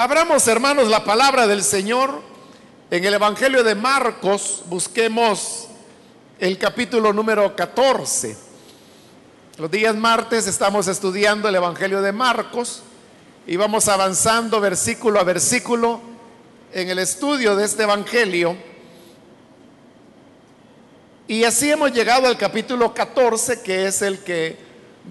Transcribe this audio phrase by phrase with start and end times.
[0.00, 2.22] Abramos, hermanos, la palabra del Señor
[2.90, 4.62] en el Evangelio de Marcos.
[4.64, 5.68] Busquemos
[6.38, 8.34] el capítulo número 14.
[9.58, 12.82] Los días martes estamos estudiando el Evangelio de Marcos
[13.46, 16.00] y vamos avanzando versículo a versículo
[16.72, 18.56] en el estudio de este Evangelio.
[21.28, 24.56] Y así hemos llegado al capítulo 14, que es el que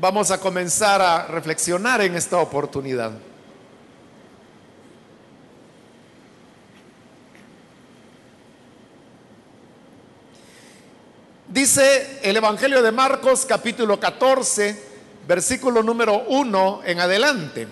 [0.02, 3.29] vamos a comenzar a reflexionar en esta oportunidad.
[11.50, 14.84] Dice el Evangelio de Marcos capítulo 14,
[15.28, 17.68] versículo número 1 en adelante.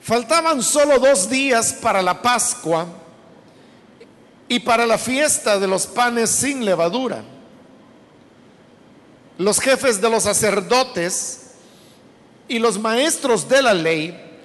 [0.00, 2.88] Faltaban solo dos días para la Pascua
[4.48, 7.22] y para la fiesta de los panes sin levadura.
[9.38, 11.52] Los jefes de los sacerdotes
[12.48, 14.40] y los maestros de la ley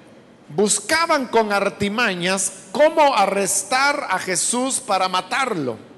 [0.48, 5.92] buscaban con artimañas cómo arrestar a Jesús para matarlo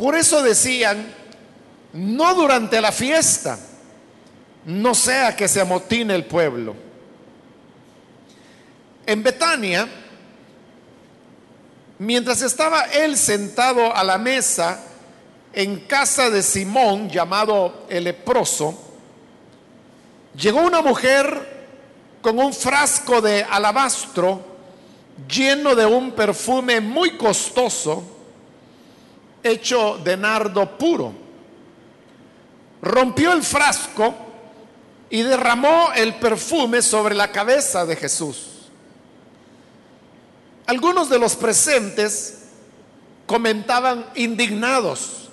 [0.00, 1.12] por eso decían,
[1.92, 3.58] no durante la fiesta,
[4.64, 6.74] no sea que se amotine el pueblo.
[9.04, 9.86] En Betania,
[11.98, 14.82] mientras estaba él sentado a la mesa
[15.52, 18.82] en casa de Simón, llamado el leproso,
[20.34, 21.66] llegó una mujer
[22.22, 24.40] con un frasco de alabastro
[25.28, 28.19] lleno de un perfume muy costoso
[29.42, 31.12] hecho de nardo puro.
[32.82, 34.14] Rompió el frasco
[35.10, 38.46] y derramó el perfume sobre la cabeza de Jesús.
[40.66, 42.44] Algunos de los presentes
[43.26, 45.28] comentaban indignados,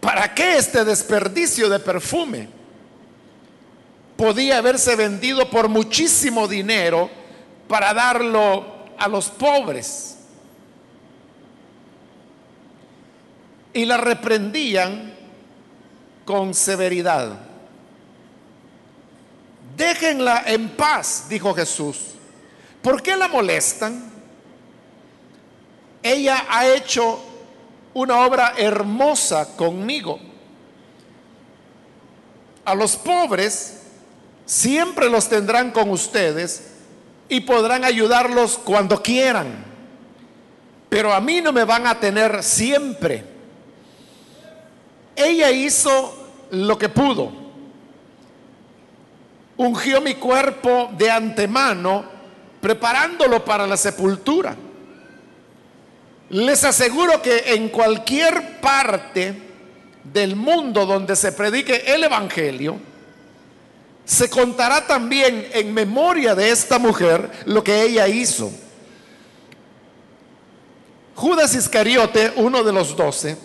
[0.00, 2.48] ¿para qué este desperdicio de perfume?
[4.16, 7.10] Podía haberse vendido por muchísimo dinero
[7.66, 8.64] para darlo
[8.96, 10.18] a los pobres.
[13.74, 15.12] Y la reprendían
[16.24, 17.32] con severidad.
[19.76, 21.98] Déjenla en paz, dijo Jesús.
[22.80, 24.12] ¿Por qué la molestan?
[26.02, 27.20] Ella ha hecho
[27.94, 30.20] una obra hermosa conmigo.
[32.64, 33.80] A los pobres
[34.46, 36.70] siempre los tendrán con ustedes
[37.28, 39.64] y podrán ayudarlos cuando quieran.
[40.88, 43.33] Pero a mí no me van a tener siempre.
[45.16, 46.16] Ella hizo
[46.50, 47.32] lo que pudo.
[49.56, 52.04] Ungió mi cuerpo de antemano,
[52.60, 54.56] preparándolo para la sepultura.
[56.30, 59.40] Les aseguro que en cualquier parte
[60.02, 62.78] del mundo donde se predique el Evangelio,
[64.04, 68.50] se contará también en memoria de esta mujer lo que ella hizo.
[71.14, 73.36] Judas Iscariote, uno de los doce,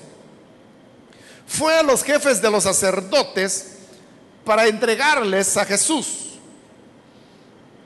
[1.49, 3.77] fue a los jefes de los sacerdotes
[4.45, 6.37] para entregarles a Jesús.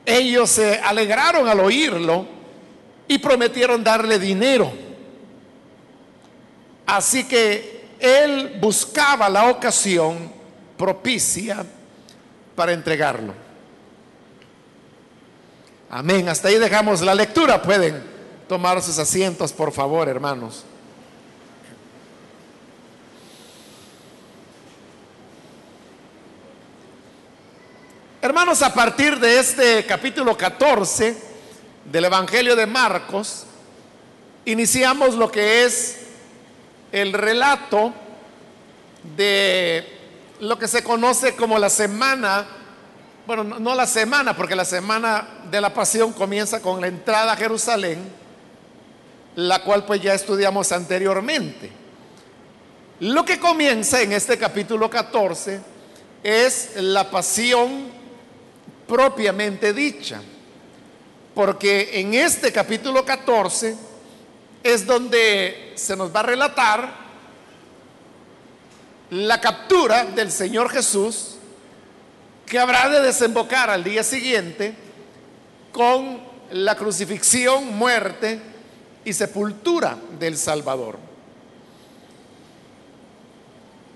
[0.05, 2.27] Ellos se alegraron al oírlo
[3.07, 4.69] y prometieron darle dinero.
[6.85, 10.29] Así que él buscaba la ocasión
[10.77, 11.65] propicia
[12.57, 13.33] para entregarlo.
[15.89, 16.27] Amén.
[16.27, 17.61] Hasta ahí dejamos la lectura.
[17.61, 18.03] Pueden
[18.49, 20.65] tomar sus asientos, por favor, hermanos.
[28.23, 31.13] Hermanos, a partir de este capítulo 14
[31.83, 33.43] del Evangelio de Marcos,
[34.45, 35.97] iniciamos lo que es
[36.93, 37.93] el relato
[39.17, 39.85] de
[40.39, 42.47] lo que se conoce como la semana,
[43.27, 47.35] bueno, no la semana, porque la semana de la pasión comienza con la entrada a
[47.35, 48.09] Jerusalén,
[49.35, 51.69] la cual pues ya estudiamos anteriormente.
[53.01, 55.59] Lo que comienza en este capítulo 14
[56.23, 58.01] es la pasión
[58.93, 60.21] propiamente dicha.
[61.33, 63.75] Porque en este capítulo 14
[64.61, 66.93] es donde se nos va a relatar
[69.09, 71.37] la captura del Señor Jesús
[72.45, 74.75] que habrá de desembocar al día siguiente
[75.71, 78.39] con la crucifixión, muerte
[79.03, 80.99] y sepultura del Salvador.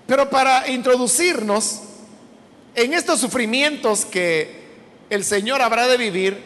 [0.07, 1.81] Pero para introducirnos
[2.73, 4.56] en estos sufrimientos que
[5.09, 6.41] el Señor habrá de vivir,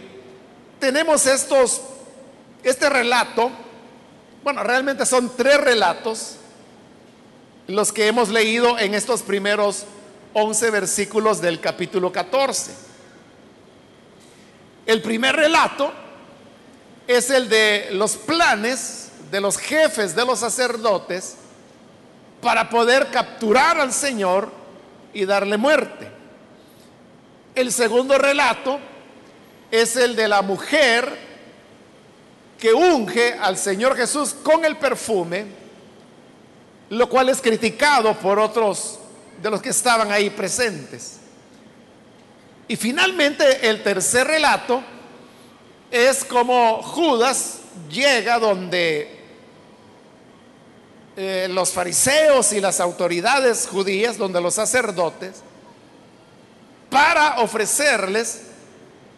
[0.80, 1.82] tenemos estos,
[2.64, 3.52] este relato,
[4.44, 6.38] bueno, realmente son tres relatos
[7.68, 9.86] los que hemos leído en estos primeros
[10.34, 12.72] 11 versículos del capítulo 14.
[14.86, 15.92] El primer relato
[17.08, 21.36] es el de los planes de los jefes de los sacerdotes
[22.42, 24.52] para poder capturar al Señor
[25.14, 26.11] y darle muerte.
[27.62, 28.80] El segundo relato
[29.70, 31.16] es el de la mujer
[32.58, 35.46] que unge al Señor Jesús con el perfume,
[36.90, 38.98] lo cual es criticado por otros
[39.40, 41.20] de los que estaban ahí presentes.
[42.68, 44.82] Y finalmente el tercer relato
[45.92, 47.60] es como Judas
[47.92, 49.20] llega donde
[51.16, 55.44] eh, los fariseos y las autoridades judías, donde los sacerdotes,
[56.92, 58.42] para ofrecerles,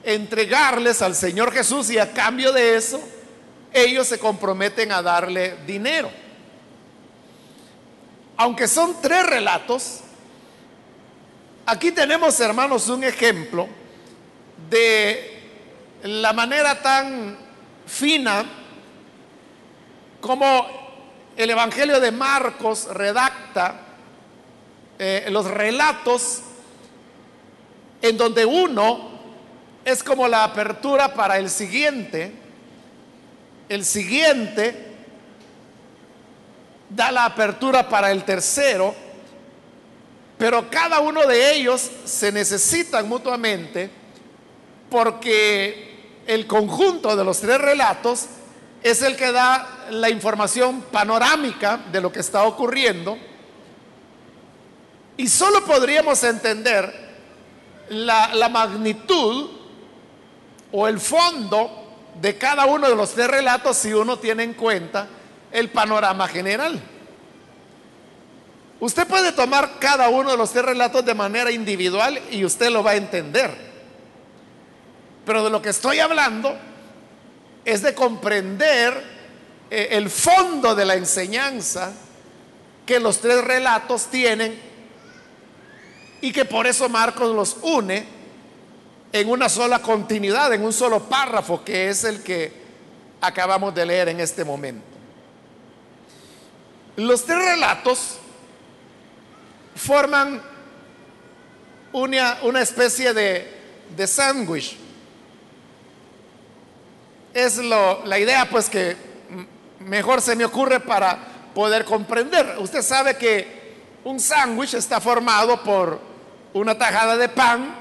[0.04, 3.02] entregarles al Señor Jesús y a cambio de eso,
[3.74, 6.12] ellos se comprometen a darle dinero.
[8.38, 10.02] Aunque son tres relatos,
[11.66, 13.68] aquí tenemos, hermanos, un ejemplo
[14.70, 15.42] de
[16.04, 17.36] la manera tan
[17.88, 18.46] fina
[20.22, 20.68] como
[21.36, 23.81] el Evangelio de Marcos redacta
[25.00, 26.44] eh, los relatos
[28.03, 29.11] en donde uno
[29.85, 32.33] es como la apertura para el siguiente,
[33.69, 34.91] el siguiente
[36.89, 38.94] da la apertura para el tercero,
[40.38, 43.89] pero cada uno de ellos se necesitan mutuamente
[44.89, 48.25] porque el conjunto de los tres relatos
[48.83, 53.17] es el que da la información panorámica de lo que está ocurriendo.
[55.15, 57.02] Y solo podríamos entender
[57.94, 59.50] la, magnitud
[60.72, 61.69] o el fondo
[62.19, 65.07] de cada uno de los tres relatos si uno tiene en cuenta
[65.51, 66.81] el panorama general.
[68.80, 72.84] Usted puede tomar cada uno de los tres relatos de manera individual y usted lo
[72.84, 73.51] va a entender.
[75.25, 76.54] Pero de lo que estoy hablando
[77.63, 79.01] es de comprender
[79.69, 81.94] eh, el fondo de la enseñanza
[82.86, 84.73] que los tres relatos tienen
[86.24, 88.06] y que por eso Marcos los une
[89.12, 92.50] en una sola continuidad, en un solo párrafo, que es el que
[93.20, 94.86] acabamos de leer en este momento.
[96.96, 98.20] Los tres relatos
[99.75, 100.42] forman
[101.92, 103.52] una, una especie de,
[103.94, 104.78] de sándwich
[107.34, 108.96] es la idea pues que
[109.80, 111.18] mejor se me ocurre para
[111.54, 112.56] poder comprender.
[112.60, 113.74] Usted sabe que
[114.06, 116.12] un sándwich está formado por
[116.53, 117.75] una tajada de pan,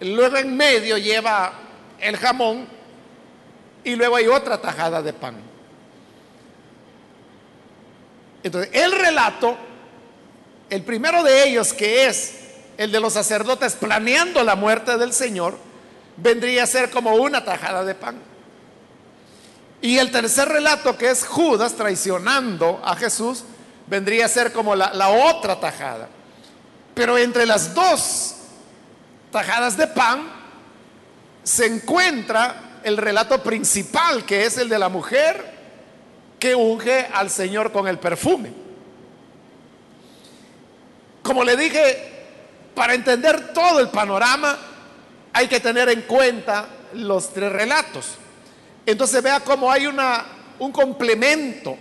[0.00, 1.52] luego en medio lleva
[1.98, 2.66] el jamón
[3.84, 5.36] y luego hay otra tajada de pan.
[8.42, 9.56] Entonces, el relato,
[10.70, 12.34] el primero de ellos que es
[12.76, 15.58] el de los sacerdotes planeando la muerte del Señor,
[16.16, 18.20] vendría a ser como una tajada de pan.
[19.80, 23.44] Y el tercer relato, que es Judas traicionando a Jesús,
[23.86, 26.08] vendría a ser como la, otra tajada.
[26.98, 28.34] Pero entre las dos
[29.30, 30.32] tajadas de pan
[31.44, 35.58] se encuentra el relato principal, que es el de la mujer
[36.40, 38.52] que unge al Señor con el perfume.
[41.22, 42.24] Como le dije,
[42.74, 44.58] para entender todo el panorama,
[45.32, 48.16] hay que tener en cuenta los tres relatos.
[48.84, 50.24] Entonces vea cómo hay una,
[50.58, 51.78] un complemento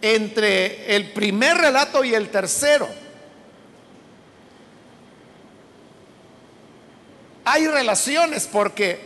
[0.00, 3.07] entre el primer relato y el tercero.
[7.50, 9.00] Hay relaciones porque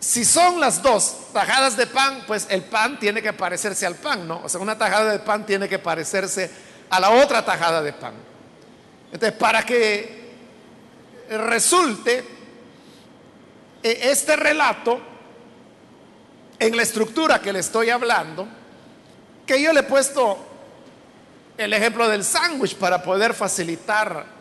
[0.00, 4.26] si son las dos tajadas de pan, pues el pan tiene que parecerse al pan,
[4.26, 4.40] ¿no?
[4.42, 6.50] O sea, una tajada de pan tiene que parecerse
[6.88, 8.14] a la otra tajada de pan.
[9.12, 10.32] Entonces, para que
[11.28, 12.24] resulte
[13.82, 15.02] eh, este relato
[16.58, 18.48] en la estructura que le estoy hablando,
[19.44, 20.38] que yo le he puesto
[21.58, 24.40] el ejemplo del sándwich para poder facilitar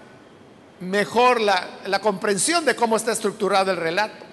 [0.81, 4.25] mejor la, comprensión de cómo está estructurado el relato.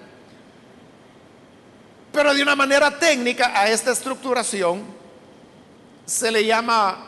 [2.11, 4.83] Pero de una manera técnica a esta estructuración
[6.05, 7.05] se le llama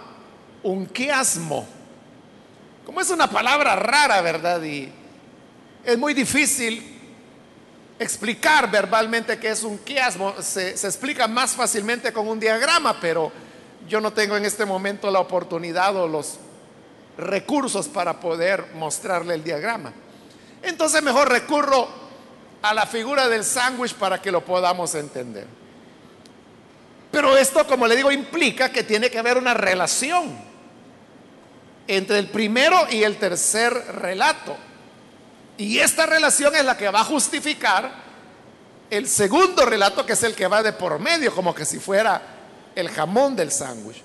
[0.64, 1.68] un quiasmo.
[2.86, 4.62] Como es una palabra rara, ¿verdad?
[4.62, 4.92] Y
[5.84, 7.00] es muy difícil
[7.98, 10.36] explicar verbalmente qué es un quiasmo.
[10.40, 13.32] Se, explica más fácilmente con un diagrama, pero
[13.88, 16.40] yo no tengo en este momento la oportunidad o los
[17.18, 19.94] recursos para poder mostrarle el diagrama.
[20.62, 21.88] Entonces mejor recurro
[22.62, 25.48] a la figura del sándwich para que lo podamos entender.
[27.12, 30.32] Pero esto, como le digo, implica que tiene que haber una relación
[31.88, 34.56] entre el primero y el tercer relato.
[35.58, 37.92] Y esta relación es la que va a justificar
[38.90, 42.22] el segundo relato, que es el que va de por medio, como que si fuera
[42.76, 44.02] el jamón del sándwich.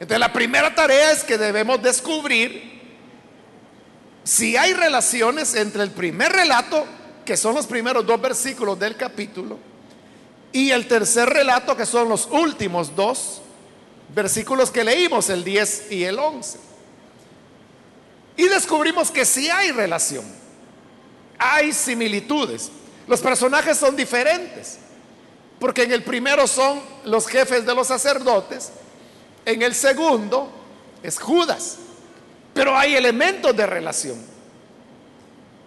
[0.00, 2.78] Entonces la primera tarea es que debemos descubrir
[4.22, 6.84] si hay relaciones entre el primer relato,
[7.24, 9.58] que son los primeros dos versículos del capítulo,
[10.52, 13.40] y el tercer relato, que son los últimos dos
[14.14, 16.58] versículos que leímos, el 10 y el 11.
[18.36, 20.24] Y descubrimos que sí hay relación,
[21.38, 22.70] hay similitudes.
[23.06, 24.78] Los personajes son diferentes,
[25.58, 28.72] porque en el primero son los jefes de los sacerdotes,
[29.48, 30.50] en el segundo
[31.02, 31.78] es Judas,
[32.52, 34.22] pero hay elementos de relación.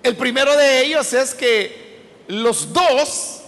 [0.03, 3.41] El primero de ellos es que los dos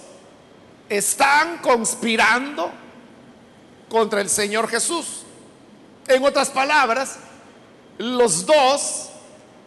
[0.90, 2.72] están conspirando
[3.90, 5.22] contra el Señor Jesús.
[6.08, 7.18] En otras palabras,
[8.00, 9.10] los dos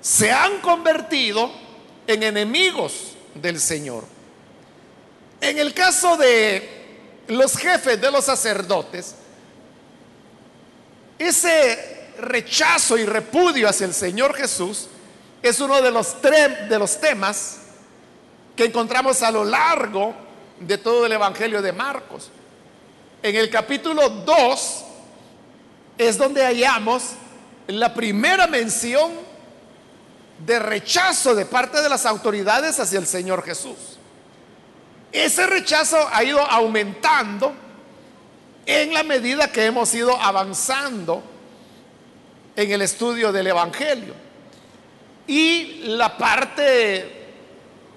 [0.01, 1.49] se han convertido
[2.09, 4.03] en enemigos del Señor.
[5.41, 9.15] En el caso de los jefes de los sacerdotes,
[11.19, 14.89] ese rechazo y repudio hacia el Señor Jesús
[15.43, 17.59] es uno de los, de los temas
[18.55, 20.15] que encontramos a lo largo
[20.61, 22.31] de todo el Evangelio de Marcos.
[23.23, 24.85] En el capítulo 2
[25.99, 27.13] es donde hallamos
[27.67, 29.13] la primera mención
[30.45, 33.99] de rechazo de parte de las autoridades hacia el Señor Jesús.
[35.13, 37.55] Ese rechazo ha ido aumentando
[38.67, 41.23] en la medida que hemos ido avanzando
[42.57, 44.15] en el estudio del Evangelio.
[45.29, 47.13] Y la parte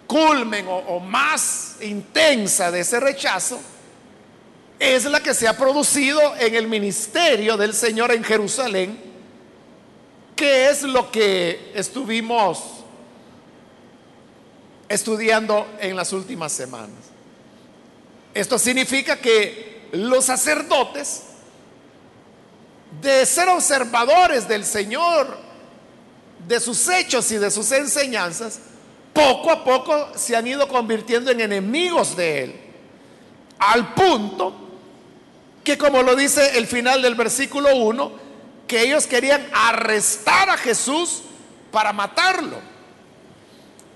[0.05, 3.59] culmen o, o más intensa de ese rechazo
[4.79, 8.97] es la que se ha producido en el ministerio del Señor en Jerusalén,
[10.35, 12.63] que es lo que estuvimos
[14.87, 16.97] estudiando en las últimas semanas.
[18.33, 21.23] Esto significa que los sacerdotes,
[23.01, 25.37] de ser observadores del Señor,
[26.47, 28.59] de sus hechos y de sus enseñanzas,
[29.13, 32.59] poco a poco se han ido convirtiendo en enemigos de Él,
[33.59, 34.69] al punto
[35.63, 38.11] que como lo dice el final del versículo 1,
[38.67, 41.21] que ellos querían arrestar a Jesús
[41.71, 42.57] para matarlo.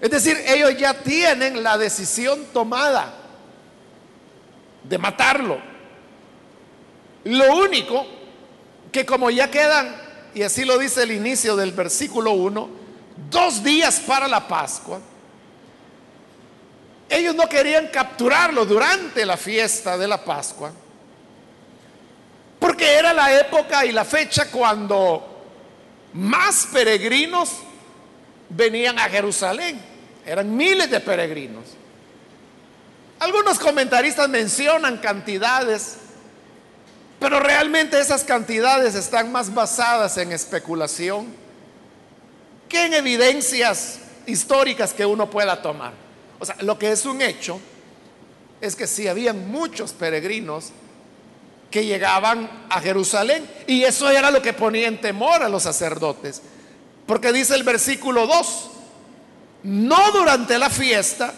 [0.02, 3.14] Es decir, ellos ya tienen la decisión tomada
[4.84, 5.73] de matarlo.
[7.26, 8.06] Lo único
[8.92, 9.96] que como ya quedan,
[10.34, 12.70] y así lo dice el inicio del versículo 1,
[13.30, 15.00] dos días para la Pascua,
[17.10, 20.72] ellos no querían capturarlo durante la fiesta de la Pascua,
[22.60, 25.44] porque era la época y la fecha cuando
[26.14, 27.52] más peregrinos
[28.50, 29.80] venían a Jerusalén.
[30.26, 31.66] Eran miles de peregrinos.
[33.20, 35.98] Algunos comentaristas mencionan cantidades,
[37.24, 41.28] pero realmente esas cantidades están más basadas en especulación
[42.68, 45.94] que en evidencias históricas que uno pueda tomar.
[46.38, 47.62] O sea, lo que es un hecho
[48.60, 50.74] es que si habían muchos peregrinos,
[51.72, 53.50] que llegaban a Jerusalén.
[53.68, 56.42] Y eso era lo que ponía en temor a los sacerdotes.
[57.08, 58.70] Porque dice el versículo 2,
[59.64, 61.34] no durante la fiesta,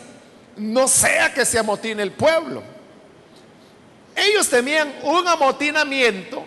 [0.58, 2.75] no sea que se amotine el pueblo.
[4.16, 6.46] Ellos temían un amotinamiento,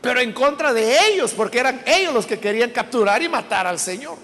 [0.00, 3.78] pero en contra de ellos, porque eran ellos los que querían capturar y matar al
[3.78, 4.18] Señor.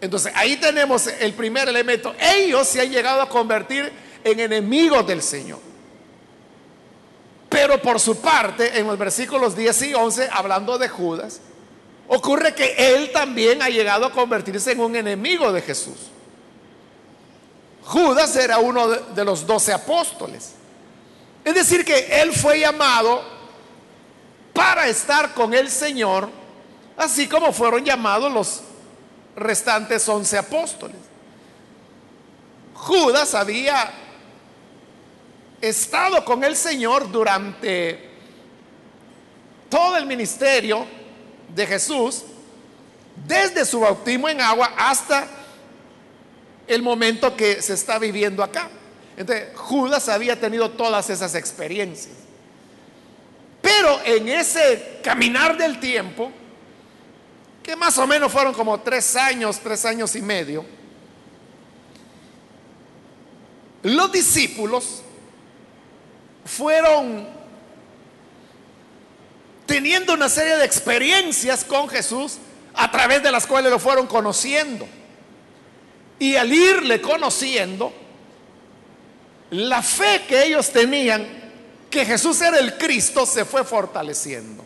[0.00, 2.14] Entonces ahí tenemos el primer elemento.
[2.18, 3.92] Ellos se han llegado a convertir
[4.24, 5.58] en enemigos del Señor.
[7.48, 11.40] Pero por su parte, en los versículos 10 y 11, hablando de Judas,
[12.06, 16.10] ocurre que él también ha llegado a convertirse en un enemigo de Jesús.
[17.82, 20.52] Judas era uno de los doce apóstoles.
[21.44, 23.22] Es decir, que él fue llamado
[24.52, 26.28] para estar con el Señor,
[26.96, 28.60] así como fueron llamados los
[29.36, 30.96] restantes once apóstoles.
[32.74, 33.90] Judas había
[35.60, 38.10] estado con el Señor durante
[39.68, 40.86] todo el ministerio
[41.54, 42.22] de Jesús,
[43.26, 45.26] desde su bautismo en agua hasta
[46.66, 48.68] el momento que se está viviendo acá.
[49.16, 52.14] Entonces, Judas había tenido todas esas experiencias.
[53.60, 56.30] Pero en ese caminar del tiempo,
[57.62, 60.64] que más o menos fueron como tres años, tres años y medio,
[63.82, 65.02] los discípulos
[66.44, 67.28] fueron
[69.66, 72.38] teniendo una serie de experiencias con Jesús
[72.74, 74.86] a través de las cuales lo fueron conociendo.
[76.18, 77.92] Y al irle conociendo,
[79.50, 81.26] la fe que ellos tenían
[81.90, 84.64] que Jesús era el Cristo se fue fortaleciendo.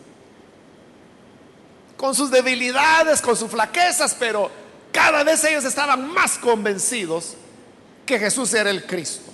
[1.97, 4.51] Con sus debilidades, con sus flaquezas, pero
[4.91, 7.33] cada vez ellos estaban más convencidos
[8.05, 9.31] que Jesús era el Cristo.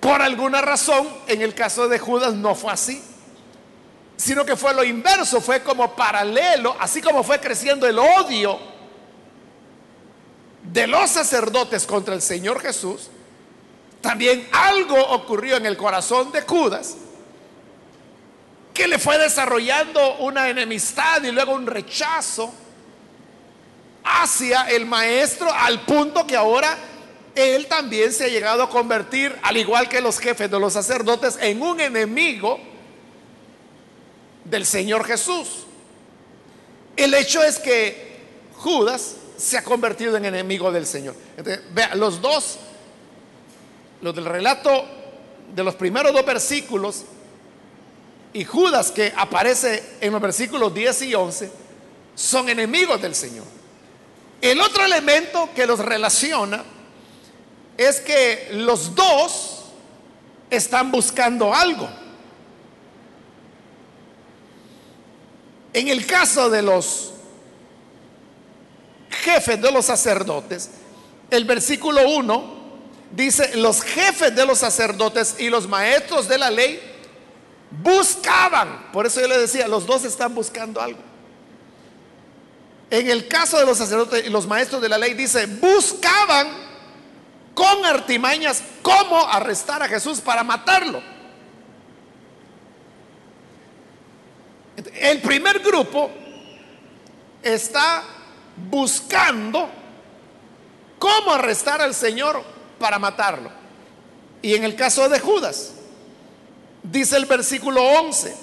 [0.00, 3.02] Por alguna razón, en el caso de Judas no fue así,
[4.16, 8.58] sino que fue lo inverso, fue como paralelo, así como fue creciendo el odio
[10.62, 13.10] de los sacerdotes contra el Señor Jesús,
[14.02, 16.96] también algo ocurrió en el corazón de Judas
[18.74, 22.52] que le fue desarrollando una enemistad y luego un rechazo
[24.04, 26.76] hacia el maestro al punto que ahora
[27.34, 31.38] él también se ha llegado a convertir, al igual que los jefes de los sacerdotes,
[31.40, 32.60] en un enemigo
[34.44, 35.66] del Señor Jesús.
[36.96, 38.20] El hecho es que
[38.56, 41.14] Judas se ha convertido en enemigo del Señor.
[41.72, 42.58] vea, los dos,
[44.02, 44.84] los del relato
[45.54, 47.04] de los primeros dos versículos
[48.32, 51.52] y Judas que aparece en los versículos 10 y 11,
[52.14, 53.44] son enemigos del Señor.
[54.40, 56.64] El otro elemento que los relaciona
[57.76, 59.64] es que los dos
[60.50, 61.88] están buscando algo.
[65.74, 67.12] En el caso de los
[69.10, 70.70] jefes de los sacerdotes,
[71.30, 72.61] el versículo 1
[73.12, 76.80] dice, los jefes de los sacerdotes y los maestros de la ley
[77.70, 81.00] buscaban, por eso yo le decía, los dos están buscando algo.
[82.90, 86.48] En el caso de los sacerdotes y los maestros de la ley dice, buscaban
[87.54, 91.02] con artimañas cómo arrestar a Jesús para matarlo.
[94.94, 96.10] El primer grupo
[97.42, 98.04] está
[98.70, 99.70] buscando
[100.98, 102.42] cómo arrestar al Señor
[102.82, 103.48] para matarlo.
[104.42, 105.70] Y en el caso de Judas,
[106.82, 108.34] dice el versículo 11,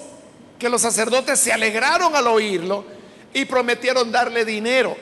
[0.58, 2.86] que los sacerdotes se alegraron al oírlo
[3.34, 4.96] y prometieron darle dinero.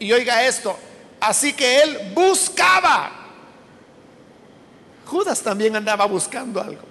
[0.00, 0.76] Y oiga esto,
[1.20, 3.12] así que él buscaba.
[5.06, 6.82] Judas también andaba buscando algo.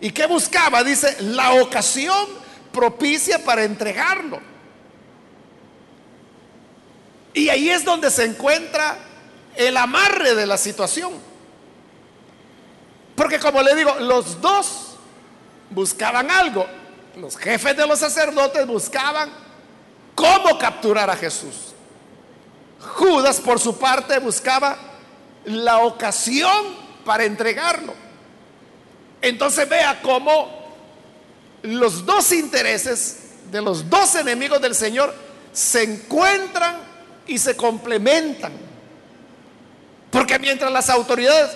[0.00, 0.82] ¿Y qué buscaba?
[0.82, 2.26] Dice, la ocasión
[2.72, 4.40] propicia para entregarlo.
[7.32, 8.98] Y ahí es donde se encuentra
[9.54, 11.27] el amarre de la situación.
[13.18, 14.94] Porque como le digo, los dos
[15.70, 16.64] buscaban algo.
[17.16, 19.28] Los jefes de los sacerdotes buscaban
[20.14, 21.74] cómo capturar a Jesús.
[22.78, 24.78] Judas, por su parte, buscaba
[25.46, 27.92] la ocasión para entregarlo.
[29.20, 30.76] Entonces vea cómo
[31.62, 35.12] los dos intereses de los dos enemigos del Señor
[35.52, 36.76] se encuentran
[37.26, 38.52] y se complementan.
[40.08, 41.50] Porque mientras las autoridades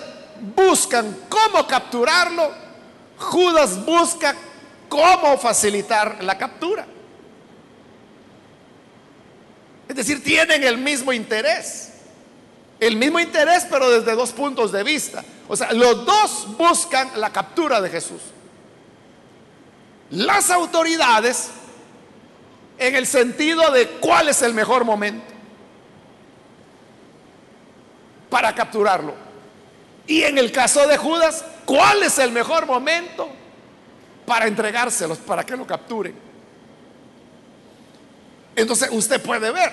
[0.55, 2.51] buscan cómo capturarlo,
[3.17, 4.35] Judas busca
[4.89, 6.85] cómo facilitar la captura.
[9.87, 11.89] Es decir, tienen el mismo interés.
[12.79, 15.23] El mismo interés, pero desde dos puntos de vista.
[15.47, 18.21] O sea, los dos buscan la captura de Jesús.
[20.09, 21.49] Las autoridades
[22.77, 25.33] en el sentido de cuál es el mejor momento
[28.29, 29.22] para capturarlo.
[30.07, 33.29] Y en el caso de Judas, ¿cuál es el mejor momento
[34.25, 36.15] para entregárselos, para que lo capturen?
[38.55, 39.71] Entonces usted puede ver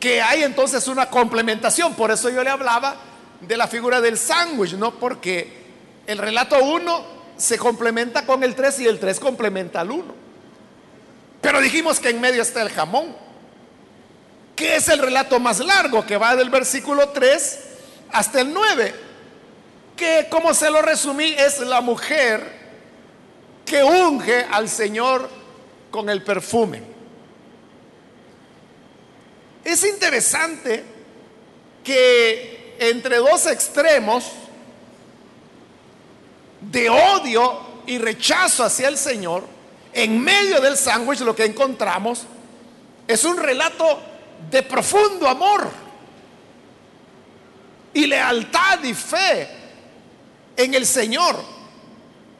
[0.00, 1.94] que hay entonces una complementación.
[1.94, 2.96] Por eso yo le hablaba
[3.40, 4.94] de la figura del sándwich, ¿no?
[4.98, 5.64] Porque
[6.06, 10.14] el relato 1 se complementa con el 3 y el 3 complementa al 1.
[11.40, 13.14] Pero dijimos que en medio está el jamón,
[14.56, 17.65] que es el relato más largo, que va del versículo 3
[18.16, 18.94] hasta el 9,
[19.94, 22.50] que como se lo resumí es la mujer
[23.66, 25.28] que unge al Señor
[25.90, 26.82] con el perfume.
[29.62, 30.82] Es interesante
[31.84, 34.24] que entre dos extremos
[36.62, 39.44] de odio y rechazo hacia el Señor,
[39.92, 42.22] en medio del sándwich lo que encontramos
[43.06, 44.00] es un relato
[44.50, 45.85] de profundo amor
[47.96, 49.48] y lealtad y fe
[50.54, 51.42] en el Señor.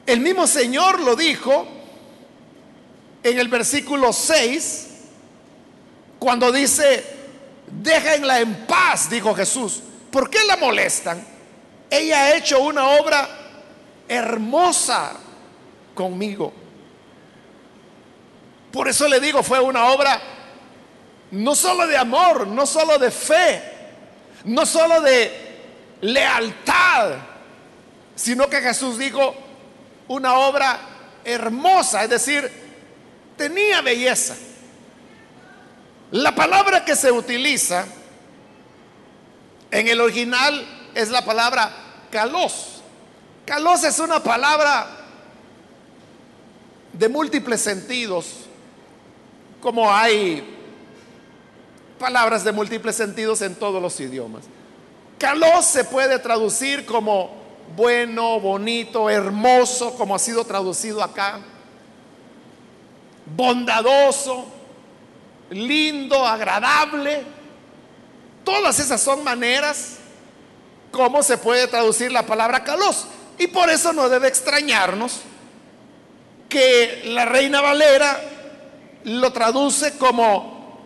[0.05, 1.67] El mismo Señor lo dijo
[3.23, 4.87] en el versículo 6,
[6.19, 7.03] cuando dice,
[7.71, 9.81] déjenla en paz, dijo Jesús.
[10.11, 11.25] ¿Por qué la molestan?
[11.89, 13.27] Ella ha hecho una obra
[14.07, 15.13] hermosa
[15.95, 16.53] conmigo.
[18.71, 20.21] Por eso le digo, fue una obra
[21.31, 23.63] no solo de amor, no solo de fe,
[24.43, 25.46] no solo de
[26.01, 27.15] lealtad,
[28.15, 29.35] sino que Jesús dijo
[30.07, 30.79] una obra
[31.23, 32.49] hermosa, es decir,
[33.35, 34.35] tenía belleza.
[36.11, 37.85] La palabra que se utiliza
[39.71, 41.71] en el original es la palabra
[42.11, 42.81] calos.
[43.45, 44.87] Calos es una palabra
[46.93, 48.25] de múltiples sentidos,
[49.61, 50.55] como hay
[51.99, 54.43] palabras de múltiples sentidos en todos los idiomas.
[55.17, 57.35] Calos se puede traducir como
[57.75, 61.39] bueno, bonito, hermoso, como ha sido traducido acá,
[63.35, 64.45] bondadoso,
[65.49, 67.23] lindo, agradable.
[68.43, 69.97] Todas esas son maneras
[70.91, 73.07] como se puede traducir la palabra calos.
[73.37, 75.19] Y por eso no debe extrañarnos
[76.49, 78.19] que la reina Valera
[79.03, 80.79] lo traduce como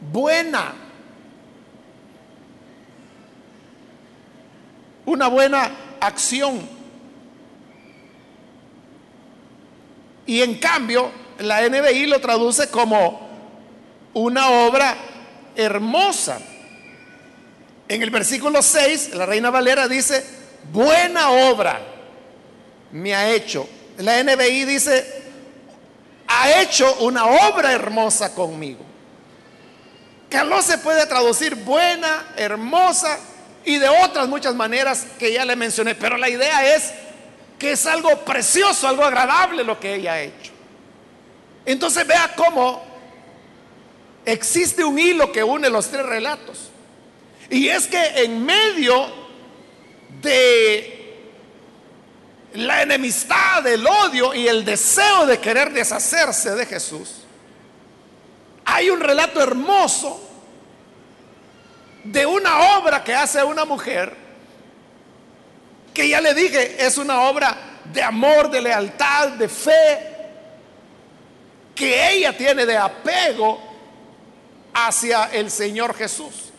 [0.00, 0.81] buena.
[5.04, 6.68] Una buena acción.
[10.26, 13.28] Y en cambio, la NBI lo traduce como
[14.14, 14.96] una obra
[15.56, 16.40] hermosa.
[17.88, 20.24] En el versículo 6, la Reina Valera dice,
[20.72, 21.80] buena obra
[22.92, 23.68] me ha hecho.
[23.98, 25.22] La NBI dice,
[26.26, 28.84] ha hecho una obra hermosa conmigo.
[30.30, 33.18] Que no se puede traducir buena, hermosa
[33.64, 36.92] y de otras muchas maneras que ya le mencioné, pero la idea es
[37.58, 40.52] que es algo precioso, algo agradable lo que ella ha hecho.
[41.64, 42.82] Entonces vea cómo
[44.24, 46.70] existe un hilo que une los tres relatos.
[47.50, 49.06] Y es que en medio
[50.20, 51.02] de
[52.54, 57.22] la enemistad, el odio y el deseo de querer deshacerse de Jesús,
[58.64, 60.31] hay un relato hermoso
[62.04, 64.14] de una obra que hace una mujer,
[65.94, 70.12] que ya le dije, es una obra de amor, de lealtad, de fe,
[71.74, 73.60] que ella tiene de apego
[74.74, 76.50] hacia el Señor Jesús.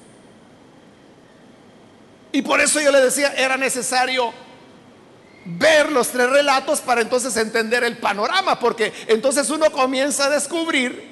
[2.31, 4.33] Y por eso yo le decía, era necesario
[5.45, 11.11] ver los tres relatos para entonces entender el panorama, porque entonces uno comienza a descubrir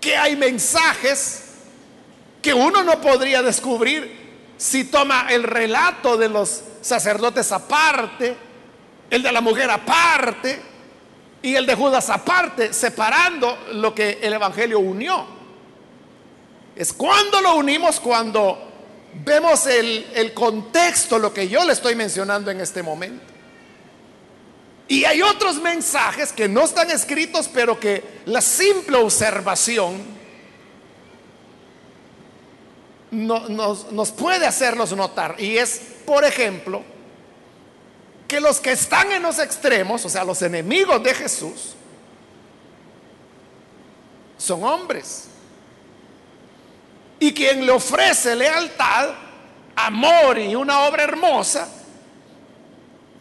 [0.00, 1.43] que hay mensajes
[2.44, 8.36] que uno no podría descubrir si toma el relato de los sacerdotes aparte,
[9.08, 10.60] el de la mujer aparte
[11.40, 15.24] y el de Judas aparte, separando lo que el Evangelio unió.
[16.76, 18.58] Es cuando lo unimos, cuando
[19.24, 23.24] vemos el, el contexto, lo que yo le estoy mencionando en este momento.
[24.86, 30.13] Y hay otros mensajes que no están escritos, pero que la simple observación
[33.14, 35.36] nos, puede hacerlos notar.
[35.38, 36.82] Y es, por ejemplo,
[38.28, 41.74] que los que están en los extremos, o sea, los enemigos de Jesús,
[44.36, 45.28] son hombres.
[47.20, 49.10] Y quien le ofrece lealtad,
[49.76, 51.68] amor y una obra hermosa,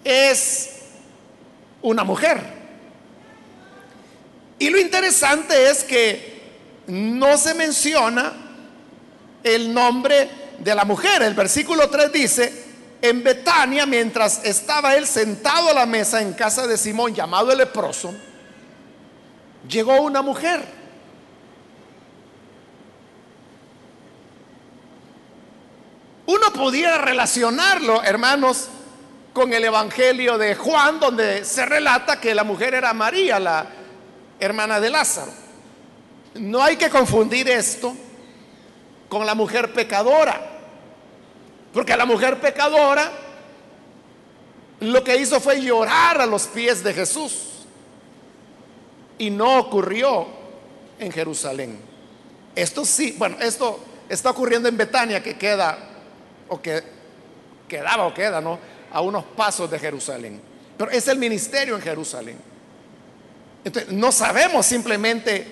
[0.04, 0.70] es
[1.82, 2.42] una mujer.
[4.60, 6.34] Y lo interesante es que
[6.88, 8.43] no se menciona
[9.44, 10.30] el nombre
[10.60, 11.22] de la mujer.
[11.22, 12.64] El versículo 3 dice,
[13.02, 17.58] en Betania, mientras estaba él sentado a la mesa en casa de Simón, llamado el
[17.58, 18.14] leproso,
[19.68, 20.64] llegó una mujer.
[26.26, 28.70] Uno pudiera relacionarlo, hermanos,
[29.34, 33.68] con el Evangelio de Juan, donde se relata que la mujer era María, la
[34.40, 35.34] hermana de Lázaro.
[36.36, 37.96] No hay que confundir esto
[39.14, 40.42] con la mujer pecadora.
[41.72, 43.12] Porque la mujer pecadora
[44.80, 47.66] lo que hizo fue llorar a los pies de Jesús.
[49.20, 50.28] Y no ocurrió
[51.00, 51.80] en Jerusalén.
[52.56, 55.78] Esto sí, bueno, esto está ocurriendo en Betania, que queda,
[56.50, 56.84] o que
[57.68, 58.60] quedaba o queda, ¿no?
[58.92, 60.42] A unos pasos de Jerusalén.
[60.78, 62.38] Pero es el ministerio en Jerusalén.
[63.64, 65.48] Entonces, no sabemos simplemente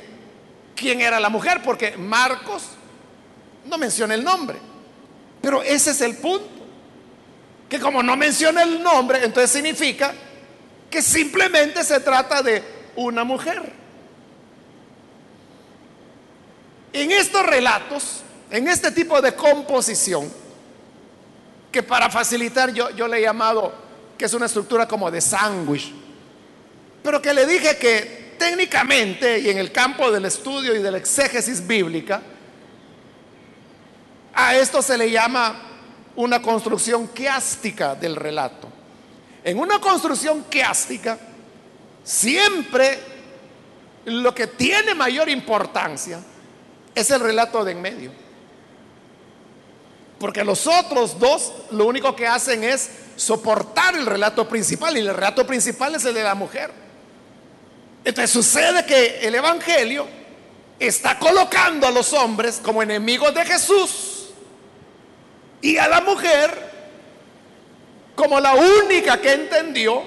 [0.75, 2.63] quién era la mujer, porque Marcos
[3.65, 4.57] no menciona el nombre.
[5.41, 6.49] Pero ese es el punto.
[7.69, 10.13] Que como no menciona el nombre, entonces significa
[10.89, 12.61] que simplemente se trata de
[12.95, 13.71] una mujer.
[16.93, 20.29] En estos relatos, en este tipo de composición,
[21.71, 23.73] que para facilitar yo, le he llamado
[24.17, 25.93] que es una estructura como de sándwich,
[27.01, 30.97] pero que le dije que técnicamente y en el campo del estudio y de la
[30.97, 32.21] exégesis bíblica,
[34.33, 35.55] a esto se le llama
[36.15, 38.67] una construcción quiástica del relato.
[39.43, 41.17] En una construcción quiástica,
[42.03, 42.99] siempre
[44.05, 46.19] lo que tiene mayor importancia
[46.93, 48.11] es el relato de en medio.
[50.19, 55.13] Porque los otros dos lo único que hacen es soportar el relato principal y el
[55.13, 56.71] relato principal es el de la mujer.
[58.03, 60.07] Entonces sucede que el Evangelio
[60.79, 64.10] está colocando a los hombres como enemigos de Jesús
[65.61, 66.71] y a la mujer
[68.15, 70.03] como la única que entendió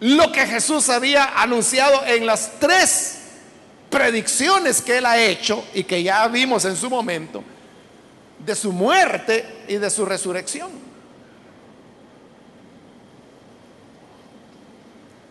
[0.00, 3.18] lo que Jesús había anunciado en las tres
[3.90, 7.42] predicciones que él ha hecho y que ya vimos en su momento
[8.38, 10.70] de su muerte y de su resurrección.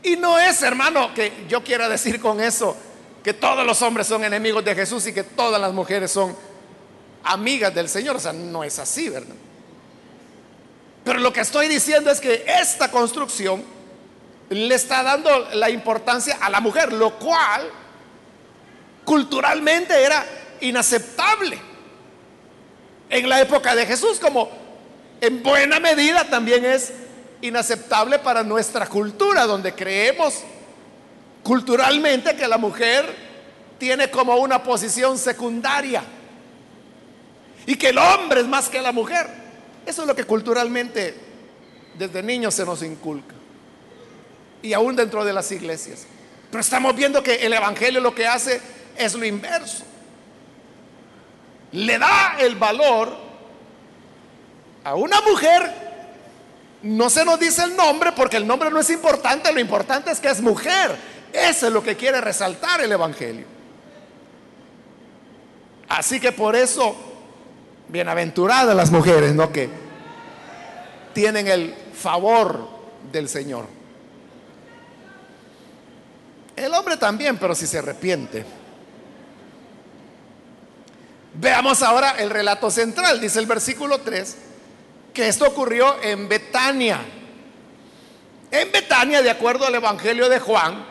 [0.03, 2.75] Y no es, hermano, que yo quiera decir con eso
[3.23, 6.35] que todos los hombres son enemigos de Jesús y que todas las mujeres son
[7.23, 8.15] amigas del Señor.
[8.15, 9.35] O sea, no es así, ¿verdad?
[11.03, 13.63] Pero lo que estoy diciendo es que esta construcción
[14.49, 17.69] le está dando la importancia a la mujer, lo cual
[19.05, 20.25] culturalmente era
[20.61, 21.59] inaceptable
[23.09, 24.49] en la época de Jesús, como
[25.21, 26.93] en buena medida también es
[27.41, 30.43] inaceptable para nuestra cultura, donde creemos
[31.43, 33.15] culturalmente que la mujer
[33.77, 36.03] tiene como una posición secundaria
[37.69, 39.27] y que el hombre es más que la mujer.
[39.85, 41.13] Eso es lo que culturalmente
[41.97, 43.35] desde niños se nos inculca.
[44.61, 46.05] Y aún dentro de las iglesias.
[46.49, 48.59] Pero estamos viendo que el Evangelio lo que hace
[48.97, 49.85] es lo inverso
[51.71, 53.15] le da el valor
[54.83, 55.89] a una mujer.
[56.81, 60.19] No se nos dice el nombre porque el nombre no es importante, lo importante es
[60.19, 60.95] que es mujer.
[61.31, 63.45] Eso es lo que quiere resaltar el Evangelio.
[65.89, 66.95] Así que por eso,
[67.89, 69.51] bienaventuradas las mujeres, ¿no?
[69.51, 69.69] Que
[71.13, 72.67] tienen el favor
[73.11, 73.65] del Señor.
[76.55, 78.45] El hombre también, pero si se arrepiente.
[81.33, 84.37] Veamos ahora el relato central, dice el versículo 3,
[85.13, 86.99] que esto ocurrió en Betania.
[88.51, 90.85] En Betania, de acuerdo al Evangelio de Juan,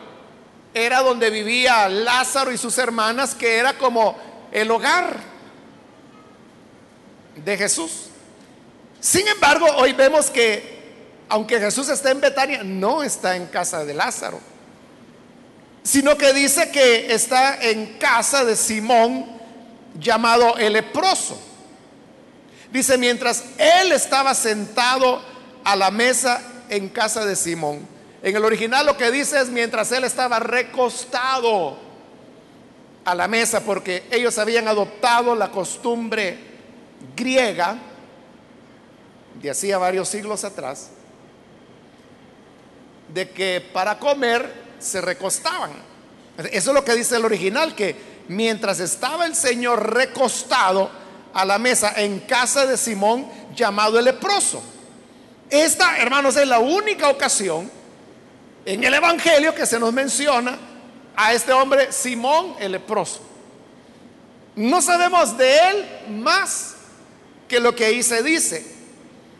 [0.73, 4.17] era donde vivía Lázaro y sus hermanas, que era como
[4.51, 5.38] el hogar
[7.43, 8.09] de Jesús.
[8.99, 10.79] Sin embargo, hoy vemos que,
[11.29, 14.39] aunque Jesús está en Betania, no está en casa de Lázaro,
[15.83, 19.25] sino que dice que está en casa de Simón,
[19.99, 21.39] llamado el leproso.
[22.71, 25.21] Dice, mientras él estaba sentado
[25.63, 27.87] a la mesa en casa de Simón.
[28.21, 31.77] En el original lo que dice es mientras él estaba recostado
[33.05, 36.37] a la mesa, porque ellos habían adoptado la costumbre
[37.15, 37.77] griega
[39.41, 40.89] de hacía varios siglos atrás,
[43.13, 45.71] de que para comer se recostaban.
[46.37, 47.95] Eso es lo que dice el original, que
[48.27, 50.89] mientras estaba el Señor recostado
[51.33, 54.61] a la mesa en casa de Simón llamado el leproso.
[55.49, 57.69] Esta, hermanos, es la única ocasión
[58.65, 60.57] en el Evangelio que se nos menciona
[61.15, 63.21] a este hombre Simón el leproso.
[64.55, 66.75] No sabemos de él más
[67.49, 68.63] que lo que ahí se dice.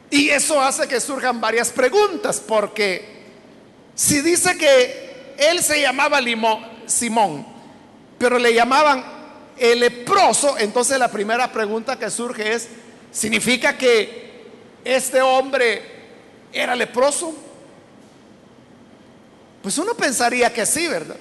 [0.09, 3.19] Y eso hace que surjan varias preguntas, porque
[3.95, 6.19] si dice que él se llamaba
[6.87, 7.45] Simón,
[8.17, 9.05] pero le llamaban
[9.57, 12.67] el leproso, entonces la primera pregunta que surge es,
[13.11, 14.41] ¿significa que
[14.83, 15.83] este hombre
[16.51, 17.35] era leproso?
[19.61, 21.17] Pues uno pensaría que sí, ¿verdad?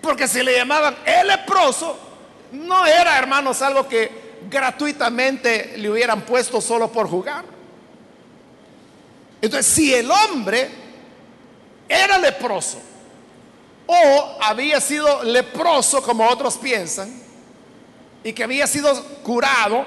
[0.00, 1.98] Porque si le llamaban el leproso,
[2.52, 7.44] no era, hermanos, algo que gratuitamente le hubieran puesto solo por jugar.
[9.40, 10.68] Entonces, si el hombre
[11.88, 12.80] era leproso,
[13.86, 17.10] o había sido leproso, como otros piensan,
[18.22, 19.86] y que había sido curado,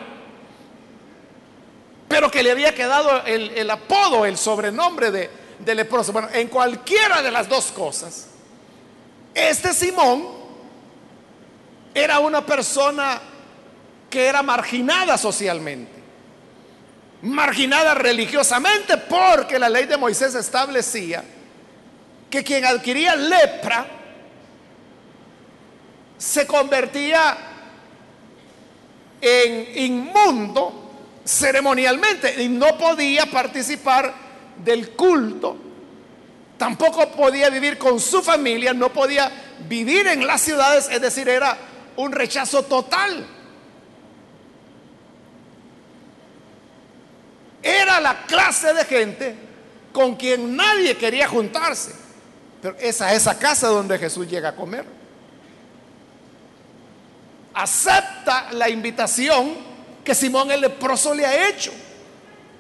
[2.08, 6.12] pero que le había quedado el, apodo, el sobrenombre de, de leproso.
[6.12, 8.28] Bueno, en cualquiera de las dos cosas,
[9.34, 10.28] este Simón
[11.94, 13.22] era una persona
[14.12, 16.00] que era marginada socialmente,
[17.24, 21.24] marginada religiosamente, porque la ley de Moisés establecía
[22.30, 23.88] que quien adquiría lepra
[26.20, 27.38] se convertía
[29.20, 30.92] en inmundo
[31.26, 34.14] ceremonialmente y no podía participar
[34.64, 35.72] del culto
[36.62, 39.32] tampoco podía vivir con su familia, no podía
[39.68, 41.58] vivir en las ciudades, es decir, era
[41.96, 43.26] un rechazo total.
[47.72, 49.36] Era la clase de gente
[49.92, 51.94] con quien nadie quería juntarse.
[52.62, 54.86] Pero es a esa casa donde Jesús llega a comer.
[57.54, 59.56] Acepta la invitación
[60.04, 61.72] que Simón el leproso le ha hecho.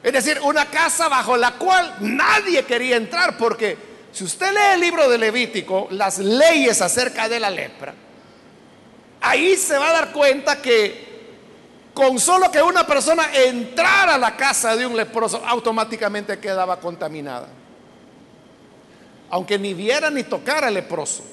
[0.03, 3.77] Es decir, una casa bajo la cual nadie quería entrar porque
[4.11, 7.93] si usted lee el libro de Levítico, las leyes acerca de la lepra,
[9.21, 11.10] ahí se va a dar cuenta que
[11.93, 17.47] con solo que una persona entrara a la casa de un leproso, automáticamente quedaba contaminada.
[19.29, 21.23] Aunque ni viera ni tocara al leproso.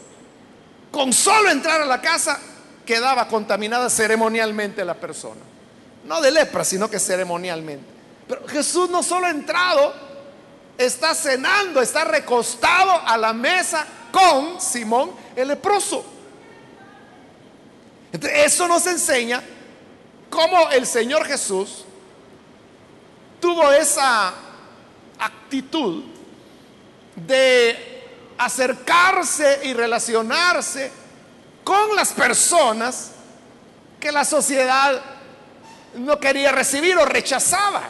[0.90, 2.40] Con solo entrar a la casa,
[2.84, 5.40] quedaba contaminada ceremonialmente la persona.
[6.04, 7.84] No de lepra, sino que ceremonialmente.
[8.26, 9.94] Pero Jesús no solo ha entrado,
[10.76, 16.04] está cenando, está recostado a la mesa con Simón el leproso.
[18.12, 19.42] eso nos enseña
[20.30, 21.84] cómo el Señor Jesús
[23.40, 24.34] tuvo esa
[25.18, 26.04] actitud
[27.14, 28.04] de
[28.38, 30.92] acercarse y relacionarse
[31.64, 33.12] con las personas
[33.98, 35.00] que la sociedad
[35.94, 37.88] no quería recibir o rechazaba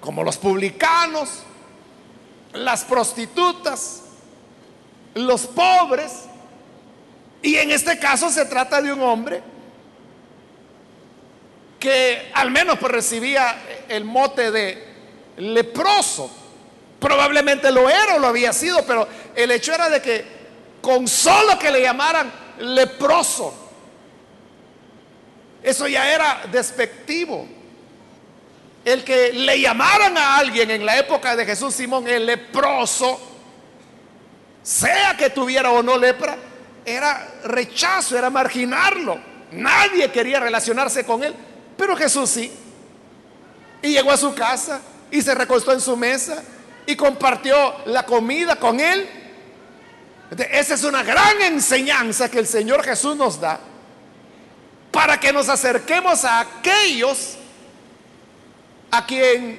[0.00, 1.42] como los publicanos,
[2.52, 4.02] las prostitutas,
[5.14, 6.12] los pobres.
[7.40, 9.42] Y en este caso se trata de un hombre
[11.84, 13.56] que al menos pues recibía
[13.90, 14.82] el mote de
[15.36, 16.30] leproso.
[16.98, 20.24] Probablemente lo era o lo había sido, pero el hecho era de que
[20.80, 23.52] con solo que le llamaran leproso,
[25.62, 27.46] eso ya era despectivo.
[28.82, 33.20] El que le llamaran a alguien en la época de Jesús Simón el leproso,
[34.62, 36.34] sea que tuviera o no lepra,
[36.86, 39.18] era rechazo, era marginarlo.
[39.52, 41.34] Nadie quería relacionarse con él,
[41.76, 42.52] pero Jesús sí.
[43.82, 46.42] Y llegó a su casa y se recostó en su mesa
[46.86, 47.54] y compartió
[47.86, 49.08] la comida con él.
[50.50, 53.60] Esa es una gran enseñanza que el Señor Jesús nos da
[54.90, 57.36] para que nos acerquemos a aquellos
[58.90, 59.58] a quien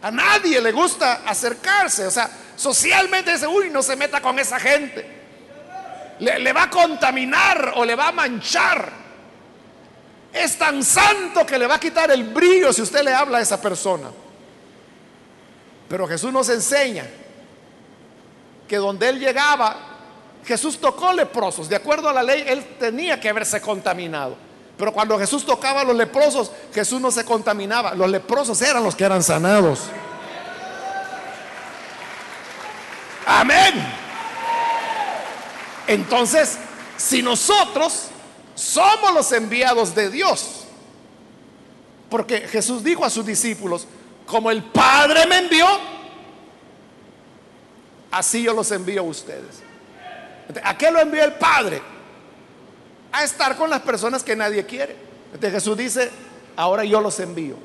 [0.00, 2.06] a nadie le gusta acercarse.
[2.06, 5.06] O sea, socialmente dice, uy, no se meta con esa gente.
[6.20, 8.90] Le, le va a contaminar o le va a manchar.
[10.38, 13.40] Es tan santo que le va a quitar el brillo si usted le habla a
[13.40, 14.08] esa persona.
[15.88, 17.06] Pero Jesús nos enseña
[18.68, 19.76] que donde él llegaba,
[20.44, 21.68] Jesús tocó leprosos.
[21.68, 24.36] De acuerdo a la ley, él tenía que haberse contaminado.
[24.76, 27.94] Pero cuando Jesús tocaba a los leprosos, Jesús no se contaminaba.
[27.94, 29.80] Los leprosos eran los que eran sanados.
[33.26, 33.74] Amén.
[35.88, 36.58] Entonces,
[36.96, 38.08] si nosotros
[38.58, 40.64] somos los enviados de Dios,
[42.10, 43.86] porque Jesús dijo a sus discípulos,
[44.26, 45.66] como el Padre me envió,
[48.10, 49.62] así yo los envío a ustedes.
[50.62, 51.82] ¿A qué lo envió el Padre?
[53.12, 54.96] a estar con las personas que nadie quiere.
[55.26, 56.10] Entonces Jesús dice,
[56.56, 57.56] ahora yo los envío.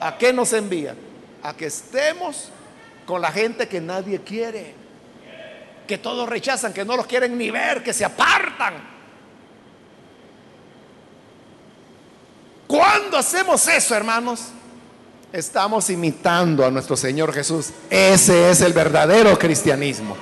[0.00, 0.94] ¿A qué nos envía?
[1.42, 2.50] A que estemos
[3.06, 4.74] con la gente que nadie quiere,
[5.86, 8.99] que todos rechazan, que no los quieren ni ver, que se apartan.
[12.70, 14.42] Cuando hacemos eso, hermanos,
[15.32, 17.70] estamos imitando a nuestro Señor Jesús.
[17.90, 20.16] Ese es el verdadero cristianismo.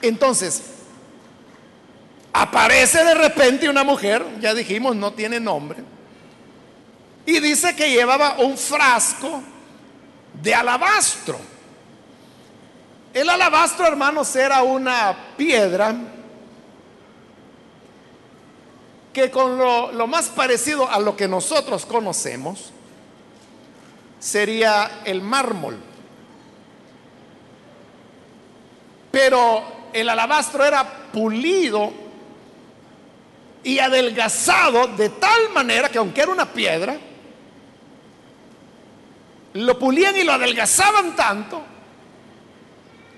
[0.00, 0.62] Entonces,
[2.32, 5.84] Aparece de repente una mujer, ya dijimos, no tiene nombre,
[7.26, 9.42] y dice que llevaba un frasco
[10.42, 11.38] de alabastro.
[13.12, 15.94] El alabastro, hermanos, era una piedra
[19.12, 22.70] que con lo, más parecido a lo que nosotros conocemos
[24.18, 25.76] sería el mármol.
[29.10, 31.92] Pero el alabastro era pulido
[33.62, 36.96] y adelgazado de tal manera que aunque era una piedra,
[39.52, 41.62] lo pulían y lo adelgazaban tanto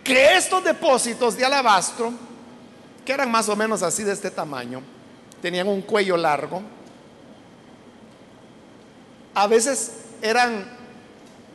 [0.03, 2.12] que estos depósitos de alabastro,
[3.07, 4.82] que eran más o menos así de este tamaño,
[5.45, 6.62] tenían un cuello largo,
[9.34, 9.92] a veces
[10.22, 10.64] eran,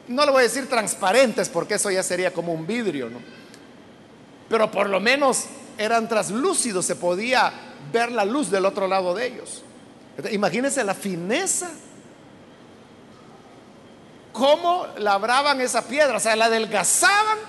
[0.07, 3.17] no le voy a decir transparentes porque eso ya sería como un vidrio, ¿no?
[4.47, 7.51] Pero por lo menos eran translúcidos, se podía
[7.91, 9.63] ver la luz del otro lado de ellos.
[10.29, 11.71] Imagínense la fineza
[14.31, 17.39] cómo labraban esa piedra, o sea, la adelgazaban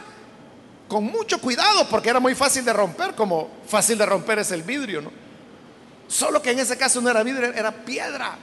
[0.89, 4.63] con mucho cuidado porque era muy fácil de romper, como fácil de romper es el
[4.63, 5.20] vidrio, ¿no?
[6.11, 8.37] Solo que en ese caso no era vidrio, era piedra.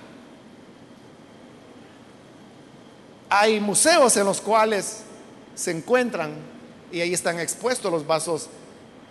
[3.30, 5.02] Hay museos en los cuales
[5.54, 6.32] se encuentran
[6.94, 8.48] y ahí están expuestos los vasos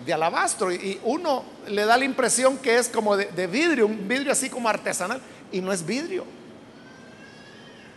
[0.07, 4.33] de alabastro y uno le da la impresión que es como de, vidrio, un vidrio
[4.33, 5.21] así como artesanal
[5.53, 6.25] y no es vidrio,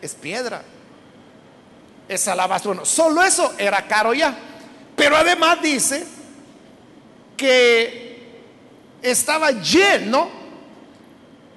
[0.02, 0.62] es piedra,
[2.10, 2.72] es alabastro.
[2.72, 4.38] Bueno, solo eso era caro ya,
[4.98, 6.06] pero además dice
[7.38, 8.28] que
[9.02, 10.39] estaba lleno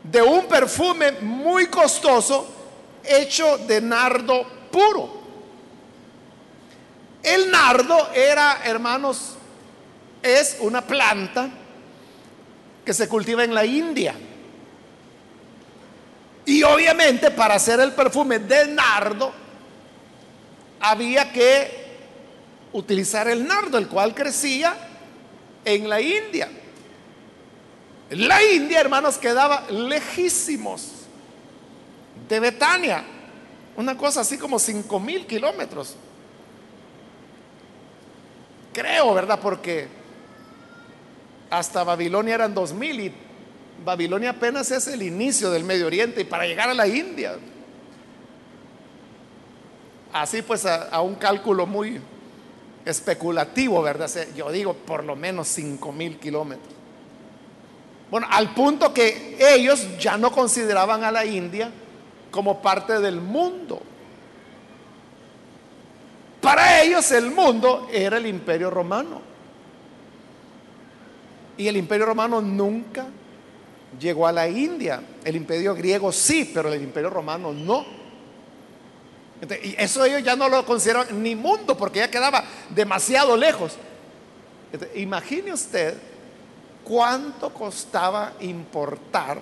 [0.02, 2.46] de un perfume muy costoso
[3.04, 5.22] hecho de nardo puro.
[7.22, 9.36] El nardo era, hermanos,
[10.22, 11.48] es una planta
[12.84, 14.14] que se cultiva en la India.
[16.44, 19.32] Y obviamente para hacer el perfume de nardo
[20.80, 21.82] había que
[22.72, 24.74] utilizar el nardo, el cual crecía
[25.64, 26.48] en la India.
[28.12, 31.06] La India, hermanos, quedaba lejísimos
[32.28, 33.04] de Betania,
[33.76, 35.96] una cosa así como cinco mil kilómetros.
[38.72, 39.40] Creo, ¿verdad?
[39.40, 39.88] Porque
[41.50, 43.12] hasta Babilonia eran dos mil y
[43.84, 47.36] Babilonia apenas es el inicio del Medio Oriente y para llegar a la India.
[50.12, 51.98] Así pues a, un cálculo muy
[52.84, 54.10] especulativo, ¿verdad?
[54.36, 56.81] Yo digo por lo menos cinco mil kilómetros.
[58.12, 61.70] Bueno, al punto que ellos ya no consideraban a la India
[62.30, 63.80] como parte del mundo.
[66.38, 69.22] Para ellos el mundo era el imperio romano.
[71.56, 73.06] Y el imperio romano nunca
[73.98, 75.02] llegó a la India.
[75.24, 77.86] El imperio griego sí, pero el imperio romano no.
[79.64, 83.78] y eso ellos ya no lo consideran ni mundo porque ya quedaba demasiado lejos.
[84.94, 86.11] imagine usted
[86.84, 89.40] cuánto costaba importar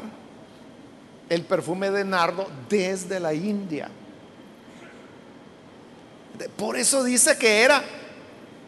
[1.28, 3.88] el perfume de nardo desde la India.
[6.56, 7.82] Por eso dice que era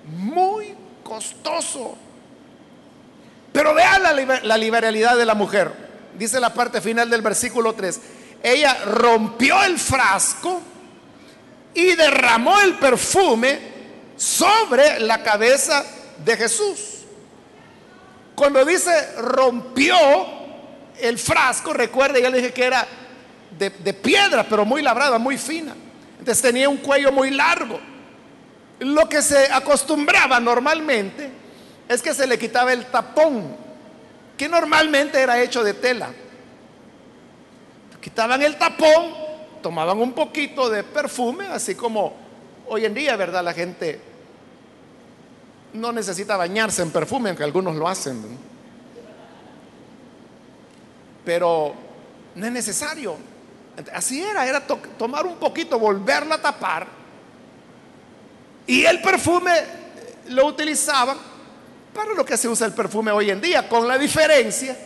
[0.07, 1.97] muy costoso.
[3.53, 5.73] Pero vean la, liberalidad de la mujer.
[6.18, 8.01] Dice la parte final del versículo 3.
[8.43, 10.61] Ella rompió el frasco
[11.75, 13.59] y derramó el perfume
[14.16, 15.85] sobre la cabeza
[16.25, 16.91] de Jesús.
[18.43, 19.95] Cuando dice rompió
[20.99, 22.84] el frasco, recuerde, ya le dije que era
[23.57, 25.76] de, de piedra, pero muy labrada, muy fina.
[26.18, 27.78] Entonces tenía un cuello muy largo.
[28.80, 31.30] Lo que se acostumbraba normalmente
[31.88, 33.55] es que se le quitaba el tapón,
[34.36, 36.11] que normalmente era hecho de tela.
[38.01, 39.14] Quitaban el tapón,
[39.62, 42.16] tomaban un poquito de perfume, así como
[42.66, 43.45] hoy en día, ¿verdad?
[43.45, 44.01] La gente
[45.75, 48.23] no necesita bañarse en perfume, aunque algunos lo hacen.
[51.25, 51.75] Pero
[52.35, 53.16] no es necesario.
[53.95, 56.87] Así era, era tomar un poquito, volverla a tapar.
[58.66, 59.53] Y el perfume
[60.29, 61.16] lo utilizaban
[61.95, 64.77] para lo que se usa el perfume hoy en día, con la diferencia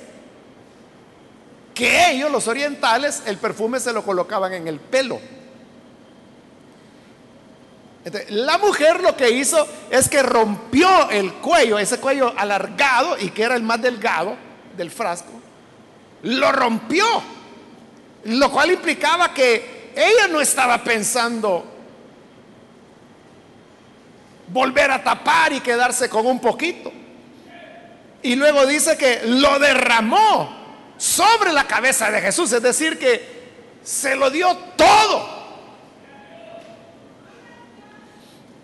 [1.75, 5.21] que ellos, los orientales, el perfume se lo colocaban en el pelo
[8.29, 13.43] la mujer lo que hizo es que rompió el cuello, ese cuello alargado y que
[13.43, 14.37] era el más delgado
[14.77, 15.33] del frasco,
[16.23, 17.05] lo rompió,
[18.25, 21.65] lo cual implicaba que ella no estaba pensando
[24.49, 26.93] volver a tapar y quedarse con un poquito.
[28.23, 33.37] Y luego dice que lo derramó sobre la cabeza de Jesús, es decir, que
[33.83, 35.36] se lo dio todo.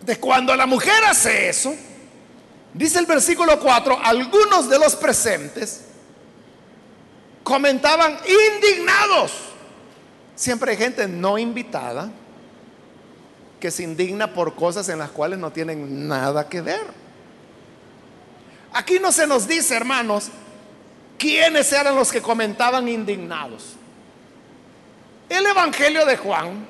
[0.05, 1.74] De cuando la mujer hace eso,
[2.74, 5.84] dice el versículo 4, algunos de los presentes
[7.42, 9.32] comentaban indignados.
[10.34, 12.11] Siempre hay gente no invitada
[13.61, 16.82] que se indigna por cosas en las cuales no tienen nada que ver.
[18.72, 20.30] Aquí no se nos dice, hermanos,
[21.18, 23.76] quiénes eran los que comentaban indignados.
[25.28, 26.66] El Evangelio de Juan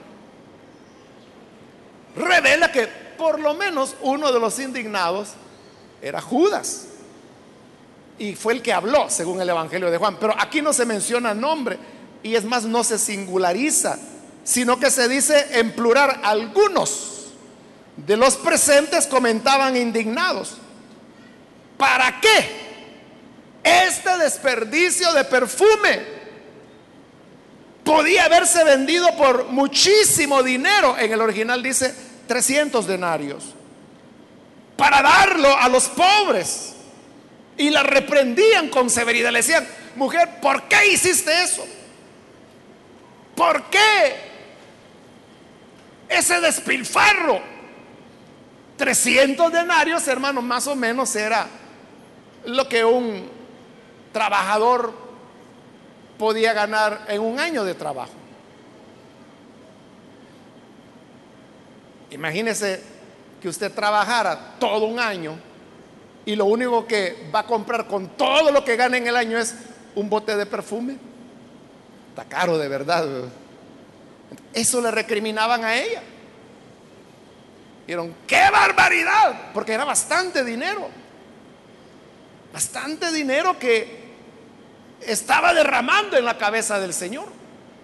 [2.15, 5.31] revela que por lo menos uno de los indignados
[6.01, 6.89] era Judas.
[8.19, 10.17] Y fue el que habló, según el Evangelio de Juan.
[10.21, 11.79] Pero aquí no se menciona nombre.
[12.23, 13.99] Y es más, no se singulariza,
[14.45, 17.33] sino que se dice en plural, algunos
[17.97, 20.57] de los presentes comentaban indignados.
[21.77, 22.63] ¿Para qué?
[23.65, 26.23] Este desperdicio de perfume.
[27.83, 30.97] podía haberse vendido por muchísimo dinero.
[30.99, 31.93] En el original dice
[32.33, 33.53] 300 denarios.
[34.75, 36.73] Para darlo a los pobres.
[37.59, 39.31] Y la reprendían con severidad.
[39.31, 41.63] Le decían, mujer, ¿por qué hiciste eso?
[43.37, 44.17] ¿Por qué
[46.09, 47.43] ese despilfarro?
[48.79, 51.47] 300 denarios, hermanos, más o menos era
[52.47, 53.29] lo que un
[54.11, 54.95] trabajador
[56.19, 58.22] podía ganar en un año de trabajo.
[62.13, 62.83] Imagínese
[63.41, 65.39] que usted trabajara todo un año
[66.25, 69.39] y lo único que va a comprar con todo lo que gana en el año
[69.39, 69.55] es
[69.95, 70.97] un bote de perfume.
[72.11, 73.07] Está caro de verdad.
[74.53, 76.03] Eso le recriminaban a ella.
[77.87, 80.89] Vieron, qué barbaridad, porque era bastante dinero.
[82.53, 84.03] Bastante dinero que
[85.01, 87.27] estaba derramando en la cabeza del Señor.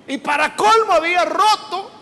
[0.07, 1.98] Y para colmo había roto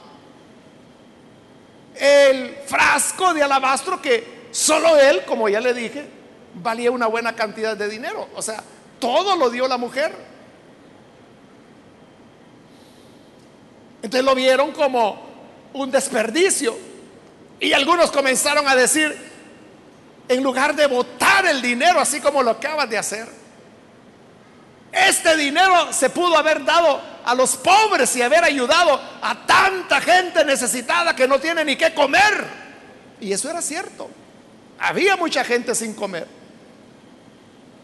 [1.98, 6.06] el frasco de alabastro que solo él, como ya le dije,
[6.54, 8.28] valía una buena cantidad de dinero.
[8.34, 8.62] O sea,
[8.98, 10.14] todo lo dio la mujer.
[14.02, 15.20] Entonces lo vieron como
[15.72, 16.76] un desperdicio.
[17.58, 19.16] Y algunos comenzaron a decir,
[20.28, 23.26] en lugar de botar el dinero así como lo acabas de hacer,
[24.96, 30.44] este dinero se pudo haber dado a los pobres y haber ayudado a tanta gente
[30.44, 32.46] necesitada que no tiene ni qué comer.
[33.20, 34.08] Y eso era cierto.
[34.78, 36.26] Había mucha gente sin comer.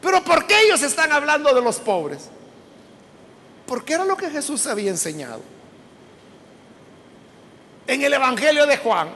[0.01, 2.29] Pero ¿por qué ellos están hablando de los pobres?
[3.67, 5.43] Porque era lo que Jesús había enseñado.
[7.87, 9.09] En el Evangelio de Juan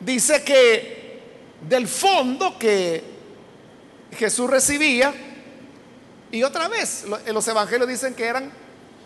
[0.00, 1.20] dice que
[1.60, 3.02] del fondo que
[4.16, 5.12] Jesús recibía,
[6.34, 8.50] y otra vez, los evangelios dicen que eran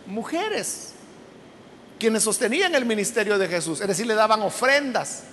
[0.06, 0.92] mujeres
[1.98, 5.24] quienes sostenían el ministerio de Jesús, es decir, le daban ofrendas.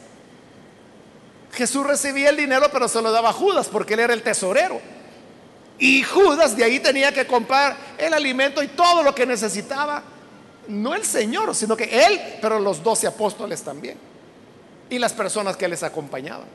[1.54, 4.82] Jesús recibía el dinero, pero se lo daba a Judas porque él era el tesorero.
[5.80, 10.04] Y Judas de ahí tenía que comprar el alimento y todo lo que necesitaba,
[10.68, 13.98] no el Señor, sino que él, pero los doce apóstoles también.
[14.90, 16.48] Y las personas que les acompañaban.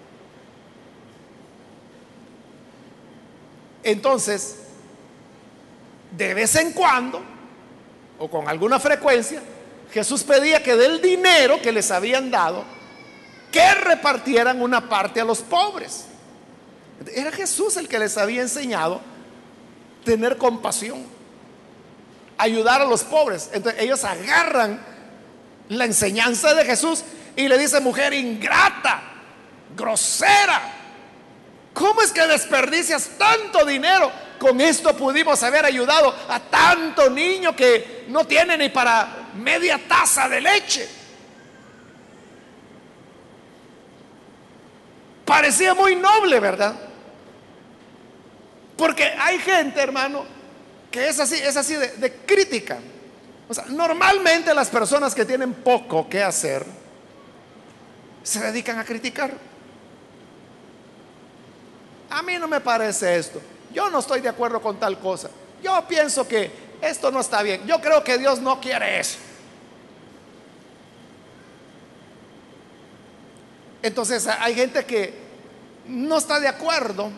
[3.83, 4.70] Entonces,
[6.17, 7.23] de vez en cuando,
[8.19, 9.41] o con alguna frecuencia,
[9.93, 12.65] Jesús pedía que del dinero que les habían dado,
[13.51, 16.07] que repartieran una parte a los pobres.
[17.13, 19.01] Era Jesús el que les había enseñado
[20.05, 21.05] tener compasión,
[22.39, 23.51] ayudar a los pobres.
[23.53, 24.81] Entonces ellos agarran
[25.69, 27.03] la enseñanza de Jesús
[27.37, 29.03] y le dicen, mujer ingrata,
[29.77, 30.61] grosera,
[31.73, 34.11] ¿cómo es que desperdicias tanto dinero?
[34.41, 40.31] Con esto pudimos haber ayudado a tanto niño que no tiene ni para media taza
[40.31, 40.89] de leche.
[45.27, 46.75] Parecía muy noble, ¿verdad?
[48.79, 50.25] Porque hay gente, hermano,
[50.91, 52.79] que es así, es así de, de crítica.
[53.47, 56.65] O sea, normalmente las personas que tienen poco que hacer
[58.23, 59.35] se dedican a criticar.
[62.09, 63.43] A mí no me parece esto.
[63.73, 65.31] Yo no estoy de acuerdo con tal cosa.
[65.63, 66.51] Yo pienso que
[66.81, 67.67] esto no está bien.
[67.67, 69.19] Yo creo que Dios no quiere eso.
[73.83, 75.15] Entonces hay gente que
[75.87, 77.11] no está de acuerdo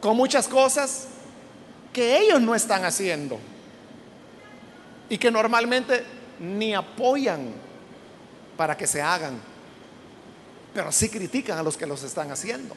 [0.00, 1.06] con muchas cosas
[1.92, 3.38] que ellos no están haciendo
[5.08, 6.04] y que normalmente
[6.40, 7.52] ni apoyan
[8.56, 9.40] para que se hagan,
[10.74, 12.74] pero sí critican a los que los están haciendo.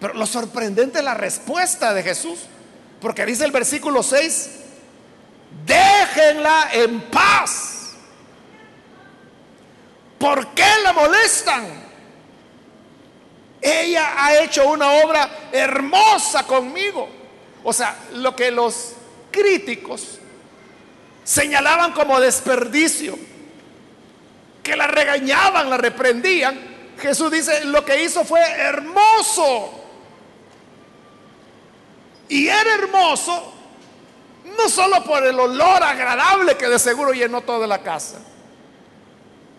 [0.00, 2.40] Pero lo sorprendente es la respuesta de Jesús.
[3.00, 4.50] Porque dice el versículo 6,
[5.66, 7.92] déjenla en paz.
[10.18, 11.90] ¿Por qué la molestan?
[13.60, 17.08] Ella ha hecho una obra hermosa conmigo.
[17.62, 18.94] O sea, lo que los
[19.30, 20.18] críticos
[21.24, 23.18] señalaban como desperdicio,
[24.62, 26.58] que la regañaban, la reprendían,
[26.98, 29.79] Jesús dice, lo que hizo fue hermoso.
[32.30, 33.52] Y era hermoso,
[34.56, 38.20] no solo por el olor agradable que de seguro llenó toda la casa.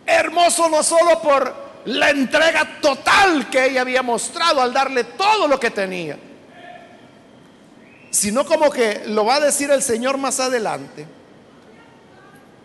[0.05, 1.53] Hermoso no solo por
[1.85, 6.17] la entrega total que ella había mostrado al darle todo lo que tenía,
[8.09, 11.05] sino como que lo va a decir el Señor más adelante,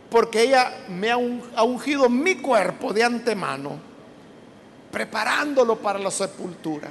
[0.08, 3.80] porque ella me ha ungido mi cuerpo de antemano,
[4.92, 6.90] preparándolo para la sepultura.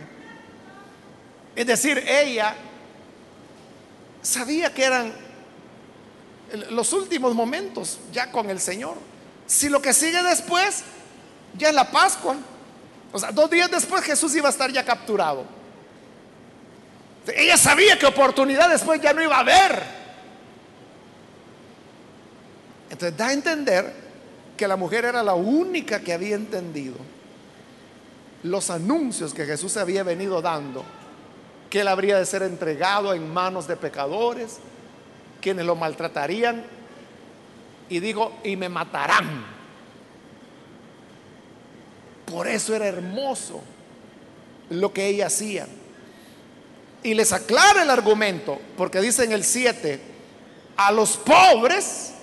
[1.55, 2.53] Es decir, ella
[4.26, 5.14] sabía que eran
[6.72, 8.96] los últimos momentos ya con el Señor.
[9.46, 10.84] Si lo que sigue después
[11.58, 12.36] ya es la Pascua,
[13.12, 15.46] o sea, dos días después Jesús iba a estar ya capturado.
[17.34, 19.84] Ella sabía que oportunidad después ya no iba a haber.
[22.90, 23.94] Entonces da a entender
[24.56, 26.96] que la mujer era la única que había entendido
[28.44, 30.86] los anuncios que Jesús había venido dando,
[31.76, 34.60] que él habría de ser entregado en manos de pecadores,
[35.42, 36.64] quienes lo maltratarían,
[37.90, 39.46] y digo, y me matarán.
[42.26, 43.62] Por eso era hermoso
[44.70, 45.68] lo que ella hacía.
[47.04, 50.00] Y les aclara el argumento, porque dice en el 7,
[50.78, 52.14] a los pobres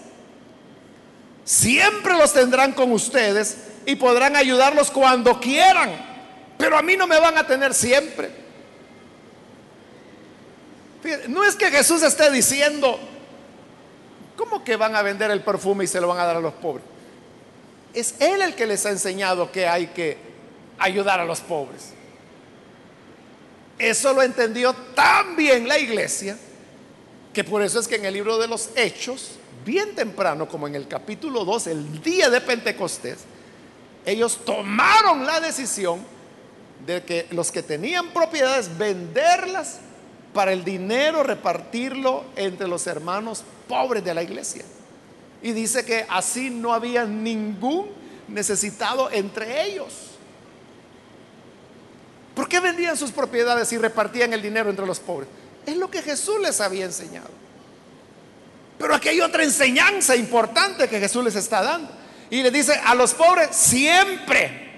[1.44, 5.90] siempre los tendrán con ustedes y podrán ayudarlos cuando quieran,
[6.56, 8.41] pero a mí no me van a tener siempre.
[11.28, 12.98] No es que Jesús esté diciendo,
[14.36, 16.54] ¿cómo que van a vender el perfume y se lo van a dar a los
[16.54, 16.84] pobres?
[17.94, 20.16] Es Él el que les ha enseñado que hay que
[20.78, 21.92] ayudar a los pobres.
[23.78, 26.36] Eso lo entendió tan bien la iglesia
[27.32, 29.32] que por eso es que en el libro de los Hechos,
[29.64, 33.18] bien temprano, como en el capítulo 2, el día de Pentecostés,
[34.04, 36.00] ellos tomaron la decisión
[36.86, 39.78] de que los que tenían propiedades venderlas
[40.32, 44.64] para el dinero repartirlo entre los hermanos pobres de la iglesia.
[45.42, 47.90] Y dice que así no había ningún
[48.28, 50.12] necesitado entre ellos.
[52.34, 55.28] ¿Por qué vendían sus propiedades y repartían el dinero entre los pobres?
[55.66, 57.28] Es lo que Jesús les había enseñado.
[58.78, 61.90] Pero aquí hay otra enseñanza importante que Jesús les está dando.
[62.30, 64.70] Y le dice, a los pobres siempre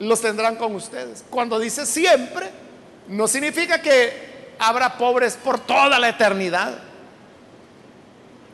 [0.00, 1.24] los tendrán con ustedes.
[1.30, 2.50] Cuando dice siempre,
[3.08, 6.78] no significa que habrá pobres por toda la eternidad.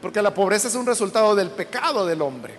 [0.00, 2.58] Porque la pobreza es un resultado del pecado del hombre.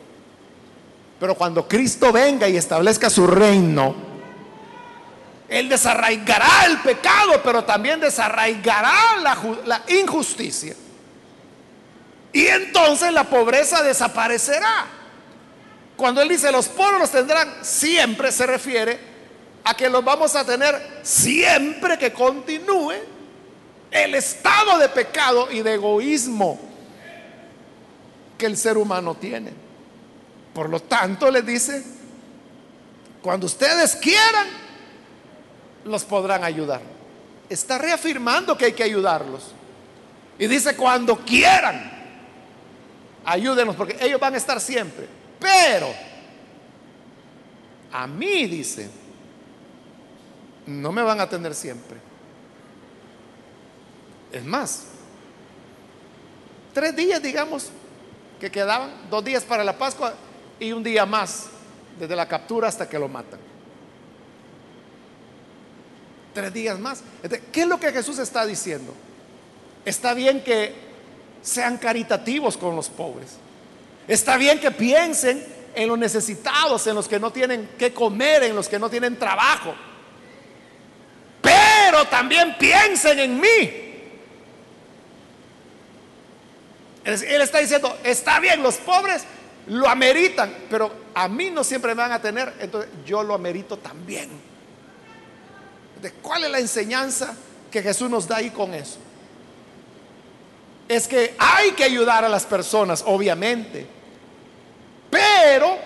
[1.19, 3.95] Pero cuando Cristo venga y establezca su reino,
[5.47, 8.93] Él desarraigará el pecado, pero también desarraigará
[9.65, 10.75] la, injusticia.
[12.31, 14.85] Y entonces la pobreza desaparecerá.
[15.95, 18.99] Cuando Él dice los pobres los tendrán, siempre se refiere
[19.63, 23.12] a que los vamos a tener siempre que continúe
[23.93, 26.59] el estado de pecado y de egoísmo
[28.37, 29.51] que el ser humano tiene.
[30.53, 31.83] Por lo tanto, le dice,
[33.21, 34.47] cuando ustedes quieran,
[35.85, 36.81] los podrán ayudar.
[37.49, 39.51] Está reafirmando que hay que ayudarlos.
[40.39, 41.91] Y dice, cuando quieran,
[43.25, 45.07] ayúdenos, porque ellos van a estar siempre.
[45.39, 45.87] Pero,
[47.91, 48.89] a mí, dice,
[50.65, 52.12] no me van a tener siempre.
[54.33, 54.85] Es más,
[56.73, 57.69] tres días, digamos,
[58.39, 60.15] que quedaban, dos días para la Pascua
[60.59, 61.45] y un día más,
[61.99, 63.39] desde la captura hasta que lo matan.
[66.33, 67.03] Tres días más.
[67.51, 68.91] ¿Qué es lo que Jesús está diciendo?
[69.85, 70.73] Está bien que
[71.43, 73.37] sean caritativos con los pobres.
[74.07, 78.55] Está bien que piensen en los necesitados, en los que no tienen que comer, en
[78.55, 79.75] los que no tienen trabajo.
[81.39, 83.82] Pero también piensen en mí.
[87.05, 89.23] Él está diciendo, está bien, los pobres
[89.67, 93.77] lo ameritan, pero a mí no siempre me van a tener, entonces yo lo amerito
[93.77, 94.29] también.
[96.01, 97.33] ¿De cuál es la enseñanza
[97.71, 98.97] que Jesús nos da ahí con eso?
[100.87, 103.85] Es que hay que ayudar a las personas, obviamente,
[105.09, 105.77] pero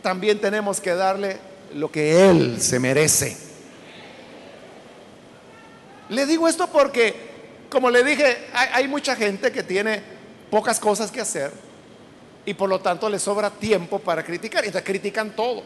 [0.00, 1.38] también tenemos que darle
[1.74, 3.36] lo que Él se merece.
[6.10, 7.23] Le digo esto porque
[7.74, 10.00] como le dije, hay, mucha gente que tiene
[10.48, 11.50] pocas cosas que hacer
[12.46, 14.62] y por lo tanto le sobra tiempo para criticar.
[14.62, 15.64] Y entonces critican todo.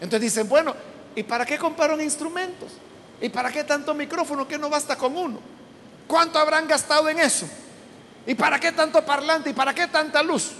[0.00, 0.72] Entonces dicen, bueno,
[1.16, 2.74] ¿y para qué compraron instrumentos?
[3.20, 5.40] ¿Y para qué tanto micrófono que no basta con uno?
[6.06, 7.48] ¿Cuánto habrán gastado en eso?
[8.24, 9.50] ¿Y para qué tanto parlante?
[9.50, 10.52] ¿Y para qué tanta luz?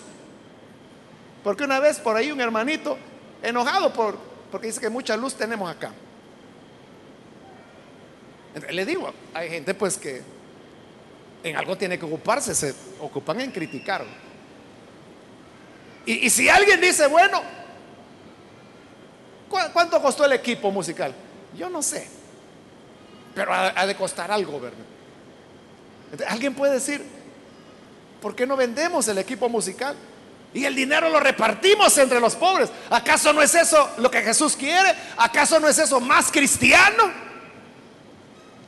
[1.44, 2.98] Porque una vez por ahí un hermanito
[3.40, 4.18] enojado por,
[4.50, 5.92] porque dice que mucha luz tenemos acá.
[8.70, 10.22] Le digo, hay gente pues que
[11.42, 14.04] en algo tiene que ocuparse, se ocupan en criticar.
[16.06, 17.42] Y, si alguien dice, bueno,
[19.48, 21.14] ¿cuánto costó el equipo musical?
[21.56, 22.06] Yo no sé,
[23.34, 24.78] pero ha, de costar algo, ¿verdad?
[26.28, 27.02] alguien puede decir,
[28.20, 29.96] ¿por qué no vendemos el equipo musical?
[30.52, 32.70] Y el dinero lo repartimos entre los pobres.
[32.88, 34.94] ¿Acaso no es eso lo que Jesús quiere?
[35.16, 37.23] ¿Acaso no es eso más cristiano?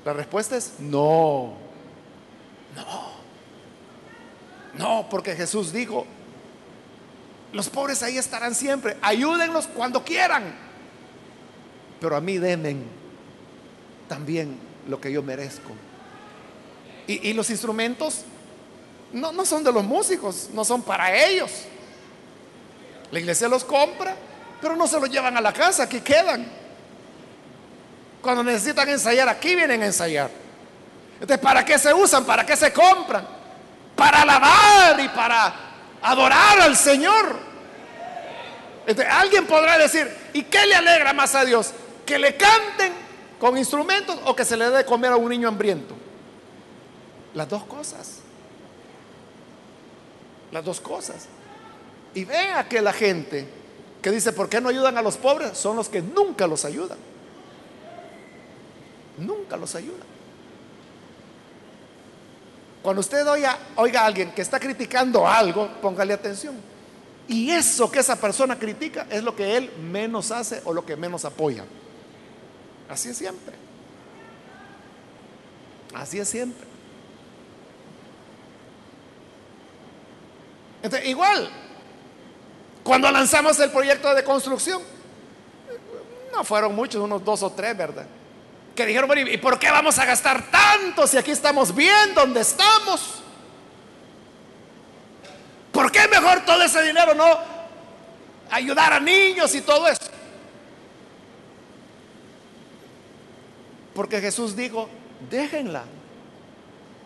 [0.07, 1.55] La respuesta es no.
[2.77, 3.17] No.
[4.79, 6.07] No, porque Jesús dijo,
[7.53, 10.55] los pobres ahí estarán siempre, ayúdenlos cuando quieran,
[12.01, 12.77] pero a mí denme
[14.09, 15.73] también lo que yo merezco.
[17.09, 18.23] Y, los instrumentos
[19.13, 21.51] no, no son de los músicos, no son para ellos.
[23.11, 24.15] La iglesia los compra,
[24.61, 26.66] pero no se los llevan a la casa, aquí quedan.
[28.23, 30.31] Cuando necesitan ensayar, aquí vienen a ensayar.
[31.15, 32.25] Entonces, ¿para qué se usan?
[32.25, 33.27] ¿Para qué se compran?
[33.95, 35.55] Para alabar y para
[36.03, 37.37] adorar al Señor.
[38.87, 41.73] Entonces, alguien podrá decir, ¿y qué le alegra más a Dios?
[42.05, 42.93] ¿Que le canten
[43.41, 45.95] con instrumentos o que se le dé de comer a un niño hambriento?
[47.35, 48.21] Las dos cosas.
[50.53, 51.27] Las dos cosas.
[52.15, 53.47] Y vea que la gente
[54.01, 55.59] que dice, ¿por qué no ayudan a los pobres?
[55.59, 56.99] Son los que nunca los ayudan.
[59.19, 60.05] Nunca los ayuda.
[62.83, 66.55] Cuando usted oiga, a alguien que está criticando algo, póngale atención.
[67.27, 70.95] Y eso que esa persona critica es lo que él menos hace o lo que
[70.95, 71.65] menos apoya.
[72.89, 73.57] Así es siempre.
[75.95, 76.65] Así es siempre.
[80.83, 81.51] Entonces, igual,
[82.85, 84.81] cuando lanzamos el proyecto de construcción,
[86.33, 88.07] no fueron muchos, unos dos o tres, ¿verdad?
[88.77, 93.23] Que dijeron, ¿y por qué vamos a gastar tanto si aquí estamos bien donde estamos?
[95.73, 97.39] ¿Por qué mejor todo ese dinero no
[98.51, 100.05] ayudar a niños y todo eso?
[103.95, 104.89] Porque Jesús dijo,
[105.31, 105.85] déjenla,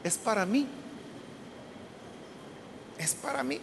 [0.03, 0.67] es para mí,
[2.99, 3.61] es para mí.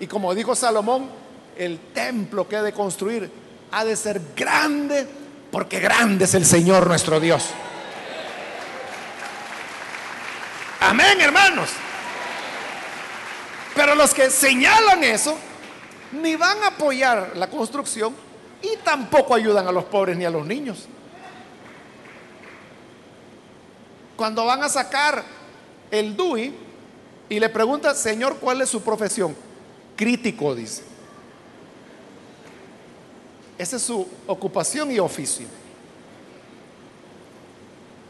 [0.00, 1.08] Y como dijo Salomón,
[1.56, 3.30] el templo que ha de construir
[3.70, 5.06] ha de ser grande
[5.56, 7.46] porque grande es el Señor nuestro Dios.
[10.80, 11.70] Amén, hermanos.
[13.74, 15.34] Pero los que señalan eso,
[16.12, 18.14] ni van a apoyar la construcción
[18.60, 20.88] y tampoco ayudan a los pobres ni a los niños.
[24.14, 25.24] Cuando van a sacar
[25.90, 26.54] el DUI
[27.30, 29.34] y le pregunta, Señor, ¿cuál es su profesión?
[29.96, 30.82] Crítico, dice.
[33.58, 35.46] Esa es su ocupación y oficio.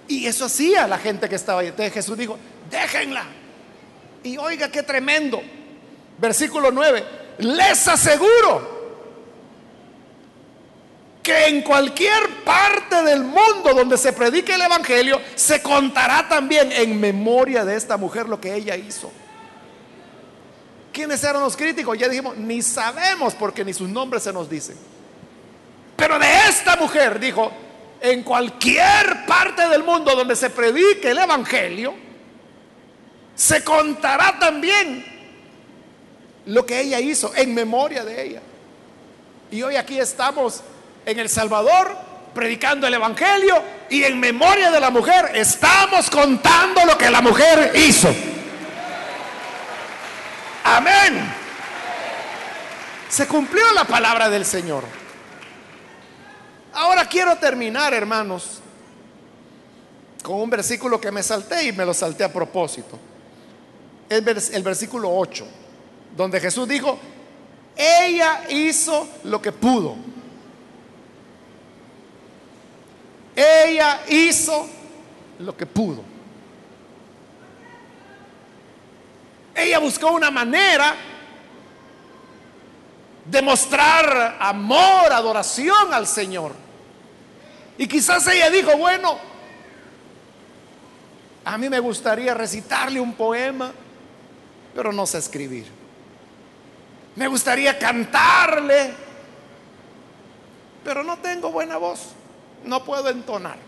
[0.08, 1.68] Y eso hacía la gente que estaba ahí.
[1.68, 2.38] Entonces Jesús dijo,
[2.70, 3.24] déjenla.
[4.22, 5.42] Y oiga qué tremendo.
[6.18, 7.04] Versículo 9.
[7.38, 8.76] Les aseguro
[11.22, 17.00] que en cualquier parte del mundo donde se predique el Evangelio, se contará también en
[17.00, 19.10] memoria de esta mujer lo que ella hizo.
[20.92, 21.98] ¿Quiénes eran los críticos?
[21.98, 24.76] Ya dijimos, ni sabemos porque ni sus nombres se nos dicen.
[25.96, 27.50] Pero de esta mujer, dijo,
[28.00, 31.94] en cualquier parte del mundo donde se predique el Evangelio,
[33.34, 35.04] se contará también
[36.46, 38.42] lo que ella hizo en memoria de ella.
[39.50, 40.62] Y hoy aquí estamos
[41.04, 41.96] en El Salvador
[42.34, 47.72] predicando el Evangelio y en memoria de la mujer estamos contando lo que la mujer
[47.74, 48.14] hizo.
[50.64, 51.32] Amén.
[53.08, 54.84] Se cumplió la palabra del Señor.
[56.78, 58.60] Ahora quiero terminar, hermanos,
[60.22, 62.98] con un versículo que me salté y me lo salté a propósito.
[64.10, 65.46] El, el versículo 8,
[66.14, 66.98] donde Jesús dijo,
[67.74, 69.96] ella hizo lo que pudo.
[73.34, 74.68] Ella hizo
[75.38, 76.02] lo que pudo.
[79.54, 80.94] Ella buscó una manera
[83.24, 86.65] de mostrar amor, adoración al Señor.
[87.78, 89.18] Y quizás ella dijo, bueno,
[91.44, 93.72] a mí me gustaría recitarle un poema,
[94.74, 95.66] pero no sé escribir.
[97.14, 98.92] Me gustaría cantarle,
[100.84, 102.10] pero no tengo buena voz,
[102.64, 103.58] no puedo entonar.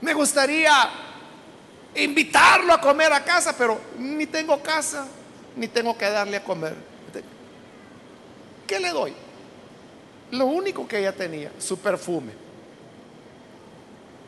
[0.00, 0.72] Me gustaría
[1.94, 5.06] invitarlo a comer a casa, pero ni tengo casa,
[5.56, 6.74] ni tengo que darle a comer.
[8.66, 9.12] ¿Qué le doy?
[10.30, 12.49] Lo único que ella tenía, su perfume.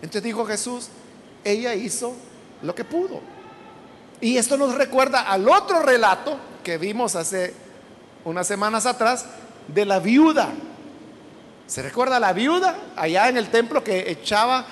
[0.03, 0.89] Entonces dijo Jesús,
[1.45, 2.15] ella hizo
[2.63, 3.21] lo que pudo.
[4.21, 7.55] Y esto nos recuerda al otro relato que vimos hace
[8.25, 9.27] unas semanas atrás
[9.69, 10.51] de la viuda.
[11.67, 14.67] ¿Se recuerda la viuda allá en el templo que echaba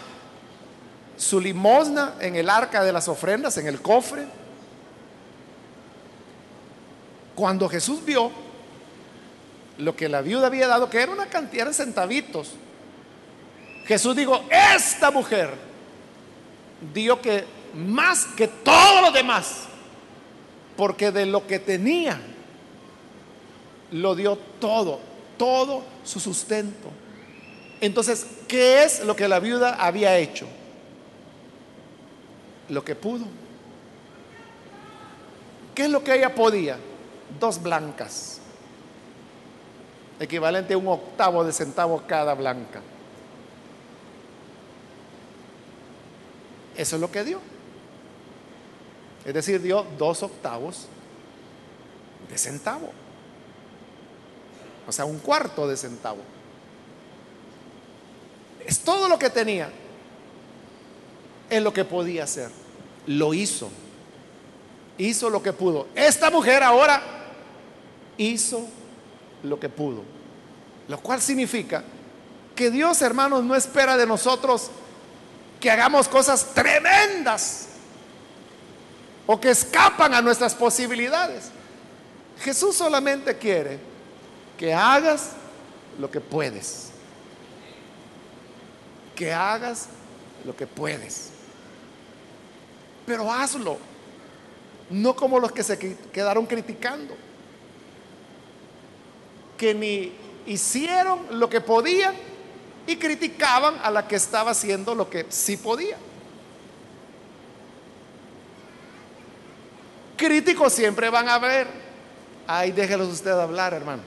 [1.16, 4.26] su limosna en el arca de las ofrendas, en el cofre?
[7.34, 8.30] Cuando Jesús vio
[9.78, 12.52] lo que la viuda había dado, que era una cantidad de centavitos,
[13.86, 15.50] Jesús dijo, esta mujer
[16.92, 19.64] dio que más que todo lo demás,
[20.76, 22.20] porque de lo que tenía
[23.90, 25.00] lo dio todo,
[25.36, 26.88] todo su sustento.
[27.80, 30.46] Entonces, ¿qué es lo que la viuda había hecho?
[32.68, 33.24] Lo que pudo.
[35.74, 36.76] ¿Qué es lo que ella podía?
[37.38, 38.40] Dos blancas,
[40.18, 42.80] equivalente a un octavo de centavo cada blanca.
[46.80, 47.38] Eso es lo que dio.
[49.26, 50.86] Es decir, dio dos octavos
[52.30, 52.90] de centavo.
[54.88, 56.22] O sea, un cuarto de centavo.
[58.64, 59.70] Es todo lo que tenía.
[61.50, 62.50] Es lo que podía hacer.
[63.06, 63.68] Lo hizo.
[64.96, 65.88] Hizo lo que pudo.
[65.94, 67.02] Esta mujer ahora
[68.16, 68.66] hizo
[69.42, 70.02] lo que pudo.
[70.88, 71.84] Lo cual significa
[72.56, 74.70] que Dios, hermanos, no espera de nosotros
[75.60, 77.66] que hagamos cosas tremendas
[79.26, 81.50] o que escapan a nuestras posibilidades.
[82.40, 83.78] Jesús solamente quiere
[84.58, 85.32] que hagas
[85.98, 86.90] lo que puedes.
[89.14, 89.88] Que hagas
[90.44, 91.28] lo que puedes.
[93.06, 93.78] Pero hazlo.
[94.88, 97.14] No como los que se quedaron criticando.
[99.58, 100.12] Que ni
[100.46, 102.29] hicieron lo que podían
[102.90, 105.96] y criticaban a la que estaba haciendo lo que sí podía.
[110.16, 111.68] Críticos siempre van a ver.
[112.48, 114.06] Ay, déjelos usted hablar, hermanos.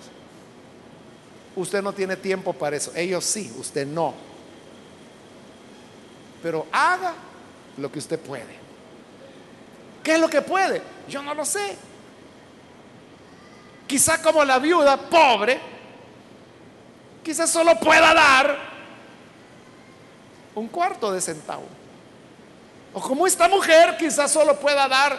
[1.56, 2.92] Usted no tiene tiempo para eso.
[2.94, 4.14] Ellos sí, usted no.
[6.42, 7.14] Pero haga
[7.78, 8.60] lo que usted puede.
[10.04, 10.82] ¿Qué es lo que puede?
[11.08, 11.78] Yo no lo sé.
[13.88, 15.58] Quizá como la viuda pobre,
[17.24, 18.73] quizás solo pueda dar
[20.56, 21.64] un cuarto de centavo.
[22.94, 25.18] O como esta mujer quizás solo pueda dar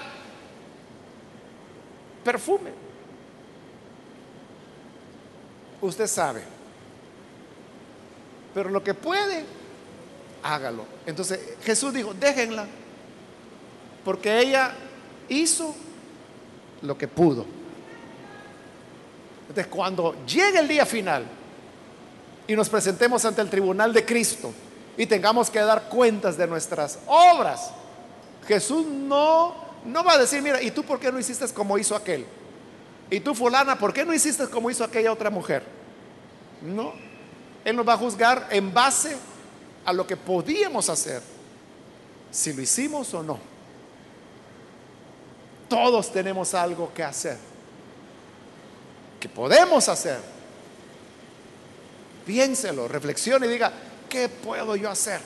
[2.23, 2.71] perfume.
[5.81, 6.43] Usted sabe.
[8.55, 9.45] Pero lo que puede,
[10.43, 10.87] hágalo.
[11.05, 12.67] Entonces Jesús dijo, déjenla.
[14.05, 14.73] Porque ella
[15.29, 15.75] hizo
[16.83, 17.45] lo que pudo.
[19.49, 21.25] Entonces cuando llegue el día final
[22.47, 24.53] y nos presentemos ante el tribunal de Cristo,
[24.97, 27.71] y tengamos que dar cuentas de nuestras obras.
[28.47, 31.97] Jesús no, no va a decir, mira, ¿y tú por qué no hiciste como hizo
[31.97, 32.27] aquel?
[33.11, 35.65] ¿Y tú fulana, por qué no hiciste como hizo aquella otra mujer?
[36.63, 36.93] No,
[37.65, 39.17] Él nos va a juzgar en base
[39.85, 41.23] a lo que podíamos hacer,
[42.31, 43.39] si lo hicimos o no.
[45.69, 47.37] Todos tenemos algo que hacer,
[49.21, 50.19] que podemos hacer.
[52.25, 53.73] Piénselo, reflexione y diga,
[54.15, 55.21] ¿qué puedo yo hacer?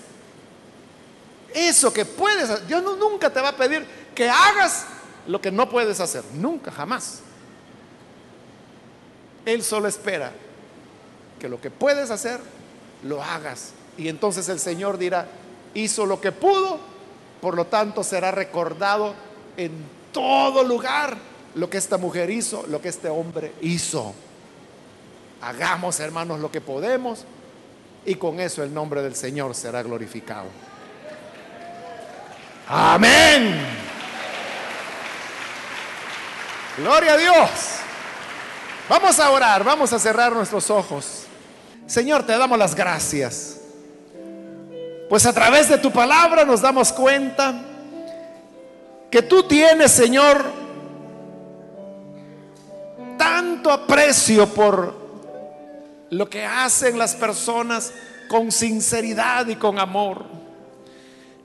[1.55, 4.86] Eso que puedes Dios nunca te va a pedir que hagas
[5.26, 7.20] lo que no puedes hacer, nunca, jamás.
[9.45, 10.32] Él solo espera
[11.39, 12.41] que lo que puedes hacer,
[13.03, 13.72] lo hagas.
[13.99, 15.28] Y entonces el Señor dirá,
[15.74, 16.80] hizo lo que pudo,
[17.43, 19.14] por lo tanto será recordado
[19.59, 19.70] en
[20.12, 21.18] todo lugar
[21.55, 24.14] lo que esta mujer hizo, lo que este hombre hizo.
[25.43, 27.26] Hagamos, hermanos, lo que podemos
[28.05, 30.49] y con eso el nombre del Señor será glorificado.
[32.68, 33.57] Amén.
[36.76, 37.51] Gloria a Dios.
[38.88, 41.24] Vamos a orar, vamos a cerrar nuestros ojos.
[41.86, 43.61] Señor, te damos las gracias.
[45.09, 47.55] Pues a través de tu palabra nos damos cuenta
[49.11, 50.44] que tú tienes, Señor,
[53.16, 55.07] tanto aprecio por
[56.11, 57.92] lo que hacen las personas
[58.28, 60.24] con sinceridad y con amor.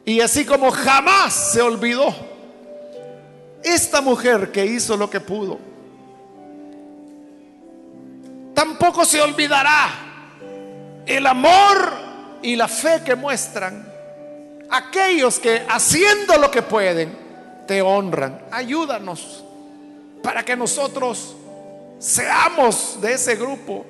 [0.06, 2.14] Y así como jamás se olvidó
[3.64, 5.60] esta mujer que hizo lo que pudo,
[8.54, 9.90] tampoco se olvidará
[11.06, 11.92] el amor
[12.42, 13.92] y la fe que muestran
[14.70, 17.18] aquellos que haciendo lo que pueden
[17.68, 18.42] te honran.
[18.52, 19.44] Ayúdanos
[20.22, 21.36] para que nosotros
[22.00, 23.86] seamos de ese grupo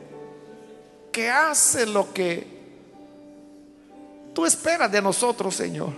[1.14, 2.46] que hace lo que
[4.34, 5.94] tú esperas de nosotros, Señor.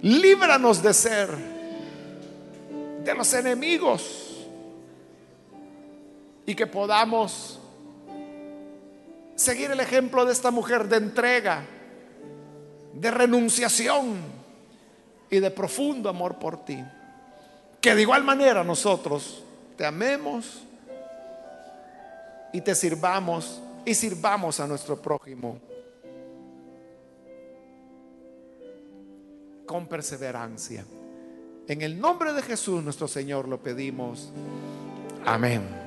[0.00, 1.28] Líbranos de ser
[3.04, 4.46] de los enemigos
[6.46, 7.58] y que podamos
[9.34, 11.64] seguir el ejemplo de esta mujer de entrega,
[12.94, 14.20] de renunciación
[15.28, 16.82] y de profundo amor por ti.
[17.80, 19.42] Que de igual manera nosotros
[19.76, 20.65] te amemos
[22.56, 25.60] y te sirvamos y sirvamos a nuestro prójimo
[29.66, 30.82] con perseverancia.
[31.68, 34.32] En el nombre de Jesús nuestro Señor lo pedimos.
[35.26, 35.85] Amén.